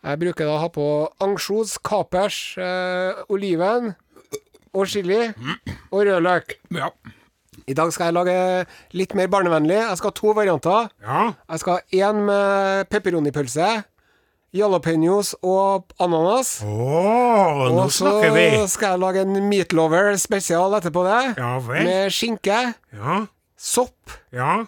[0.05, 0.87] Jeg bruker da å ha på
[1.23, 3.95] ansjos, kapers, eh, oliven
[4.73, 5.33] og chili
[5.91, 6.57] og rødløk.
[6.77, 6.91] Ja.
[7.67, 9.75] I dag skal jeg lage litt mer barnevennlig.
[9.81, 10.89] Jeg skal ha to varianter.
[11.03, 11.33] Ja.
[11.49, 13.83] Jeg skal ha én med pepperonipølse,
[14.55, 16.61] jalapeños og ananas.
[16.63, 18.45] Å, nå Og så snakker vi.
[18.71, 21.19] skal jeg lage en meatlover spesial etterpå det.
[21.41, 21.83] Ja vel.
[21.89, 23.25] Med skinke, Ja.
[23.57, 23.97] sopp,
[24.31, 24.65] Ja.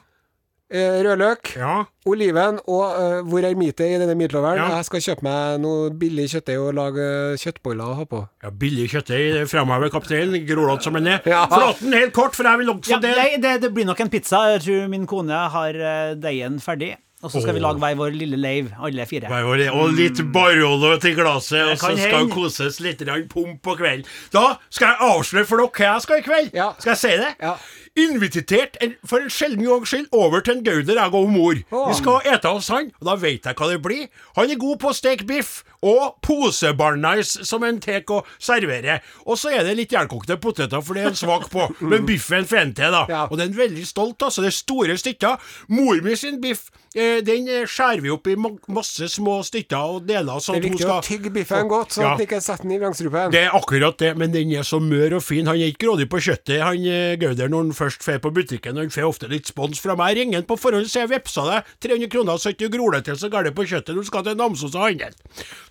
[0.71, 1.85] Eh, rødløk, Ja.
[2.05, 4.57] oliven og uh, hvor er mitet i denne meatloveren?
[4.61, 4.77] Ja.
[4.77, 7.09] Jeg skal kjøpe meg noe billig kjøttdeig og lage
[7.41, 8.21] kjøttboller å ha på.
[8.43, 11.21] ja billig kjøttdeig fremover, kapteinen, Grålete som en er.
[11.29, 11.43] Ja.
[11.51, 13.15] Flåten helt kort, for jeg vil også Ja, det.
[13.17, 14.45] nei, det, det blir nok en pizza.
[14.55, 16.95] Jeg tror min kone har eh, deigen ferdig.
[17.19, 19.27] Og så skal vi lage hver vår lille leiv, alle fire.
[19.27, 22.29] Nei, og Og litt Barolo til glasset, og så skal hen.
[22.31, 24.05] koses litt pomp på kvelden.
[24.31, 26.49] Da skal jeg avsløre for dere hva jeg skal i kveld.
[26.55, 26.69] Ja.
[26.79, 27.33] Skal jeg si det?
[27.43, 27.57] Ja.
[27.99, 31.57] Invitert en, for en sjelden gangs skyld over til en Gauder, jeg og mor.
[31.59, 34.05] Vi skal ete hos han, og da vet jeg hva det blir.
[34.37, 38.99] Han er god på å steke biff og posebarnais som en tek å servere.
[39.25, 41.67] Og så er det litt jernkokte poteter, for det er en svak på.
[41.83, 43.05] Men biffen får en til, da.
[43.11, 43.23] Ja.
[43.29, 44.43] Og den er veldig stolt, altså.
[44.45, 45.51] Det er store stykker.
[45.75, 50.39] Mor mi sin biff, eh, den skjærer vi opp i masse små stykker og deler,
[50.43, 50.99] sånn Det er viktig skal...
[50.99, 52.11] å tygge biffen godt, så Ja.
[52.13, 53.31] at den ikke setter den i vrangstrupen.
[53.31, 55.47] det er akkurat det, men den er så mør og fin.
[55.47, 58.77] Han er ikke grådig på kjøttet, han eh, Gauder, når han først fer på butikken.
[58.77, 60.17] og Han får ofte litt spons fra meg.
[60.17, 63.03] Ringer han på forhånd, så jeg vippsa deg 300 kroner, så ikke du gror deg
[63.09, 65.09] til så gærent på kjøttet du skal til Namsos og handle.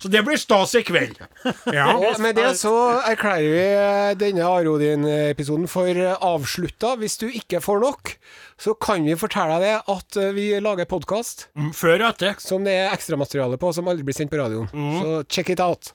[0.01, 1.15] Så det blir stas i kveld.
[1.71, 1.93] Ja.
[2.09, 2.73] Og med det så
[3.07, 6.95] erklærer vi eh, denne Arodin-episoden for eh, avslutta.
[6.99, 8.13] Hvis du ikke får nok,
[8.59, 12.35] så kan vi fortelle deg at eh, vi lager podkast Mm, Før og etter.
[12.39, 14.67] som det er ekstramateriale på, som aldri blir sendt på radioen.
[14.71, 15.91] Så check it out.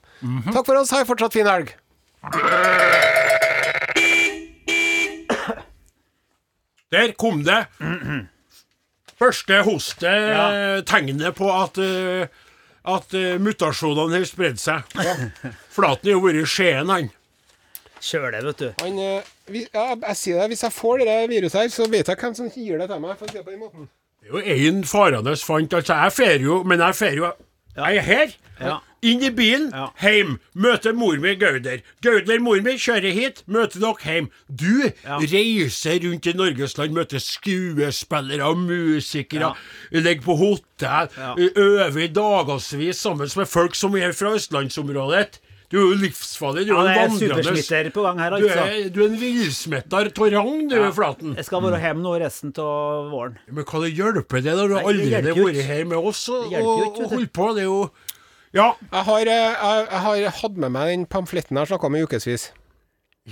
[0.53, 0.91] Takk for oss.
[0.95, 1.75] Ha en fortsatt fin helg.
[6.95, 7.61] Der kom det.
[9.19, 12.41] Første hostet tegnet på at uh,
[12.85, 14.97] at uh, mutasjonene har spredd seg.
[15.75, 17.11] Flaten har jo vært i Skien, han.
[18.05, 18.67] Kjør det, vet du.
[18.83, 22.11] Han, uh, vi, ja, jeg sier det, Hvis jeg får det viruset her, så vet
[22.13, 23.17] jeg hvem som gir det til meg.
[23.21, 23.89] For å si det på den måten.
[24.25, 25.79] Det er jo én farende fant.
[25.81, 27.33] Altså, jeg fer jo, men jeg fer jo
[27.75, 28.37] Jeg er her.
[28.61, 28.77] Ja.
[29.05, 29.91] Inn i bilen, Ja.
[30.01, 30.39] heim.
[30.57, 31.83] Møter mor mi Gauder.
[32.03, 33.43] Gauder, mor mi, kjører hit.
[33.47, 34.31] Møter dere heim.
[34.49, 35.19] Du Ja.
[35.19, 39.55] reiser rundt i Norges land, møter skuespillere, musikere,
[39.93, 41.35] ligger på hotell, Ja.
[41.37, 45.39] øver i dagevis sammen med folk som er fra østlandsområdet.
[45.73, 46.67] Du er jo livsfarlig.
[46.69, 48.59] Du Ja, er er en vandrende på gang her, Du altså.
[48.85, 50.05] er, du er en villsmitta av
[50.69, 50.91] du, ja.
[50.91, 51.35] Flaten.
[51.37, 53.39] Jeg skal være hjemme nå resten av våren.
[53.51, 56.29] Men hva det hjelper det når du Nei, det allerede har vært her med oss
[56.29, 57.55] og, og, og holdt på?
[57.57, 57.91] Det er jo
[58.55, 61.89] Ja, Jeg har, eh, jeg, jeg har hatt med meg den pamfletten jeg har snakka
[61.91, 62.51] om i ukevis.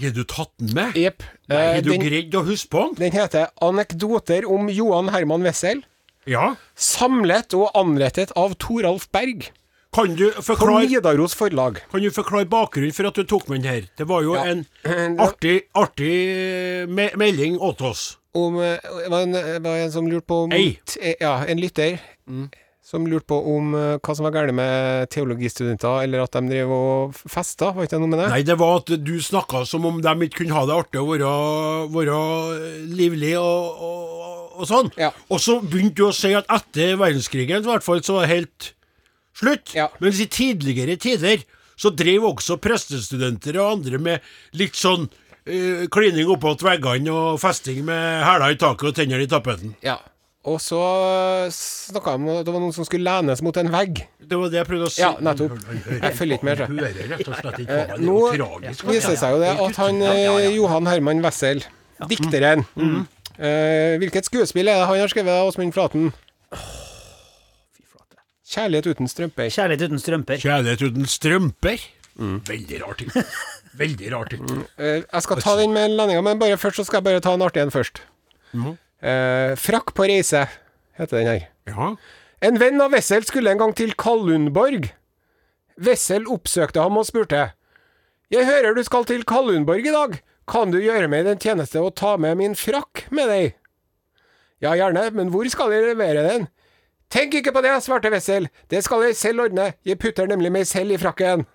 [0.03, 0.95] har du tatt den med?
[0.99, 1.23] Jepp.
[1.51, 2.95] Eh, Har du den, greid å huske på den?
[2.99, 5.83] den heter 'Anekdoter om Johan Herman Wessel'.
[6.27, 6.55] Ja.
[6.75, 9.51] Samlet og anrettet av Toralf Berg.
[9.95, 11.83] Kan du forklare Nidaros forlag.
[11.91, 13.83] Kan du forklare bakgrunnen for at du tok med den her?
[13.99, 14.45] Det var jo Ja.
[14.45, 14.67] en
[15.21, 18.17] artig, artig me melding åt oss.
[18.35, 20.79] Om, eh, det var en, var en som lurte på Ei.
[21.21, 21.99] Ja, en lytter.
[22.93, 26.75] Som lurte på om eh, hva som var galt med teologistudenter, eller at de drev
[26.77, 27.71] og festa.
[27.73, 28.27] Var ikke det noe med det?
[28.35, 31.15] Nei, det var at du snakka som om de ikke kunne ha det artig og
[31.15, 31.33] være,
[31.95, 32.19] være
[32.93, 34.93] livlig og, og, og sånn.
[35.01, 35.09] Ja.
[35.33, 38.37] Og så begynte du å si at etter verdenskrigen i hvert fall, så var det
[38.37, 38.71] helt
[39.41, 39.73] slutt.
[39.79, 39.89] Ja.
[40.05, 41.49] Mens i tidligere tider
[41.81, 45.09] så drev også prestestudenter og andre med litt sånn
[45.49, 49.73] eh, klining oppåt veggene og festing med hæler i taket og tenner i tapeten.
[49.81, 49.97] Ja.
[50.43, 50.79] Og så
[51.55, 54.01] snakka jeg om at det var noen som skulle lenes mot en vegg.
[54.19, 55.03] Det var det jeg prøvde å si.
[55.05, 55.55] Ja, nettopp.
[55.93, 58.17] Jeg følger ikke med, hører rett og slett ikke er Nå
[58.91, 61.63] viser det seg jo det at han eh, Johan Herman Wessel,
[62.11, 62.65] dikteren
[63.39, 66.11] eh, Hvilket skuespill er det han har skrevet, Åsmund Flaten?
[68.53, 69.49] 'Kjærlighet uten strømper'.
[69.49, 70.41] Kjærlighet uten strømper.
[70.43, 71.85] Kjærlighet uten strømper.
[72.21, 72.39] Mm.
[72.45, 73.13] Veldig rar ting.
[73.81, 74.43] Veldig rar ting.
[74.77, 77.33] Eh, jeg skal ta den med landinga, men bare først så skal jeg bare ta
[77.33, 78.03] en artig en først.
[78.53, 78.75] Mhm.
[79.03, 80.47] Eh, 'Frakk på reise'
[80.95, 81.49] heter den her.
[81.67, 81.97] Ja.
[82.41, 84.93] En venn av Wessel skulle en gang til Kallundborg.
[85.83, 87.53] Wessel oppsøkte ham og spurte.
[88.31, 90.21] Jeg hører du skal til Kallundborg i dag.
[90.49, 93.55] Kan du gjøre meg den tjeneste å ta med min frakk med deg?
[94.63, 96.49] Ja, gjerne, men hvor skal jeg levere den?
[97.11, 98.49] Tenk ikke på det, svarte Wessel.
[98.71, 99.73] Det skal jeg selv ordne.
[99.85, 101.43] Jeg putter nemlig meg selv i frakken.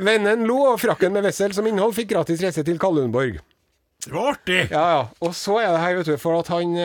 [0.00, 3.38] Vennen lo, og frakken med Wessel som innhold fikk gratis reise til Kallundborg.
[4.04, 4.60] Det var artig.
[4.72, 5.00] Ja, ja.
[5.20, 6.76] Og så er det her, vet du, for at han,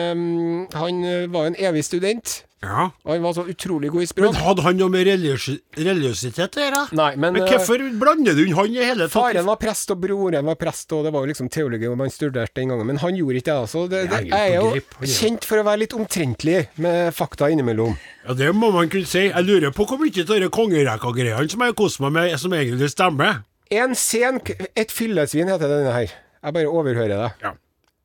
[0.74, 2.42] han eh, var en evig student.
[2.64, 2.86] Ja.
[3.04, 4.32] Og han var så utrolig god i språk.
[4.32, 6.80] Men hadde han noe med religiøsi- religiøsitet å gjøre?
[6.98, 9.12] Nei, men, Men hvorfor hvorfor blander du inn han i hele tatt?
[9.14, 12.56] Faren var prest, og broren var prest, og det var jo liksom teologi man studerte
[12.60, 12.88] den gangen.
[12.88, 13.84] Men han gjorde ikke det, altså.
[13.92, 17.94] Det, det, jeg er jo grip, kjent for å være litt omtrentlig med fakta innimellom.
[18.26, 19.28] Ja, Det må man kunne si.
[19.28, 22.90] Jeg lurer på hvor mye av de kongerekka-greiene som jeg koser meg med, som egentlig
[22.92, 23.42] stemmer.
[23.70, 24.40] En sen
[24.78, 26.12] Et fyllesvin heter denne her.
[26.46, 27.30] Jeg bare overhører det.
[27.42, 27.50] Ja.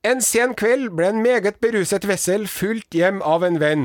[0.10, 3.84] En sen kveld ble en meget beruset Wessel fulgt hjem av en venn.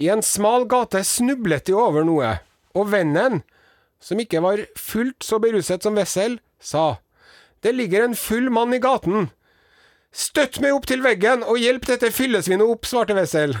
[0.00, 2.38] I en smal gate snublet de over noe,
[2.72, 3.42] og vennen,
[4.00, 6.96] som ikke var fullt så beruset som Wessel, sa
[7.60, 9.28] Det ligger en full mann i gaten.
[10.10, 13.58] Støtt meg opp til veggen og hjelp dette fyllesvinet opp, svarte Wessel.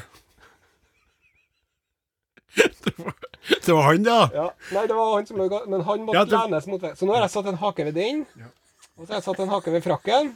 [3.64, 4.16] Det var han, da.
[4.34, 6.66] Ja, Nei, det var han som lå i gaten, men han måtte Ja, det- lenes
[6.66, 6.96] mot veggen.
[6.96, 8.24] Så nå har jeg satt en hake ved den,
[9.00, 10.32] og så har jeg satt en hake ved frakken.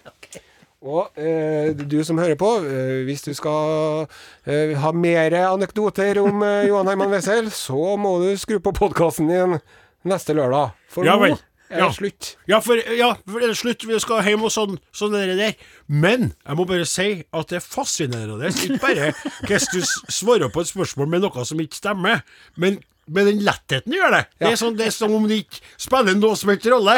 [0.84, 4.04] Og eh, du som hører på, eh, hvis du skal
[4.48, 9.30] eh, ha mer anekdoter om eh, Johan Herman Wessel, så må du skru på podkasten
[9.32, 9.58] din
[10.04, 10.74] neste lørdag.
[10.92, 11.36] For Ja nå er
[11.74, 11.86] Ja.
[11.88, 12.34] det slutt.
[12.46, 13.86] Ja, for, ja, for det er slutt.
[13.88, 15.54] Vi skal hjem og sånn, sånn det der.
[15.88, 18.52] Men jeg må bare si at det er fascinerende.
[18.52, 19.08] Ikke bare
[19.48, 19.80] hvordan du
[20.12, 22.20] svarer på et spørsmål med noe som ikke stemmer,
[22.60, 22.76] men
[23.06, 24.22] med den lettheten du gjør det.
[24.40, 26.96] Det er, sånn, det er som om det ikke spiller noe som helst rolle.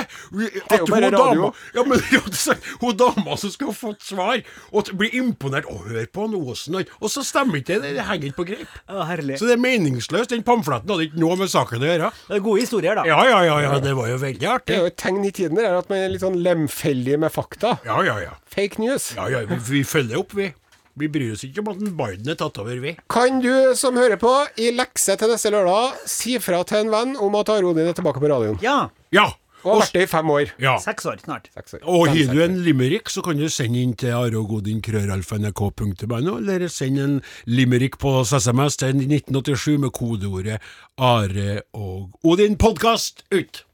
[0.71, 2.03] At hun dama, ja, men,
[2.83, 4.43] hun dama som skal ha fått svar,
[4.73, 7.95] og blir imponert og hør på han Osen, og- så stemmer ikke det.
[7.97, 8.69] Det henger ikke på greip.
[8.89, 9.07] Ja.
[9.39, 10.31] Så det er meningsløst.
[10.35, 12.11] Den pamfletten hadde ikke noe med saken å gjøre.
[12.29, 13.05] Det er gode historier, da.
[13.09, 14.67] Ja, ja, ja, ja, det var jo veldig artig.
[14.69, 17.33] Det er jo et tegn i tiden der at man er litt sånn lemfeldig med
[17.33, 17.79] fakta.
[17.87, 18.35] Ja, ja, ja.
[18.53, 19.13] Fake news.
[19.17, 20.51] Ja, ja, vi, vi følger opp, vi.
[20.97, 22.95] Vi bryr oss ikke om at en Biden er tatt over, vi.
[23.13, 27.17] Kan du som hører på, i lekse til neste lørdag, si fra til en venn
[27.21, 28.59] om at Are Odin er tilbake på radioen?
[28.65, 28.79] Ja.
[29.13, 29.27] Ja.
[29.67, 30.47] Og har vært det i fem år.
[30.63, 30.77] ja.
[30.79, 31.49] Seks år snart.
[31.57, 31.81] Seks år.
[31.91, 37.19] Og har du en limerick, så kan du sende inn til areogodin.krøralfa.nrk.no, eller send en
[37.51, 40.61] limerick på SMS til 1987 med kodeordet
[40.97, 43.65] Are og Odin podkast ut.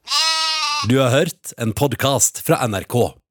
[0.89, 3.22] Du har hørt en podkast fra NRK.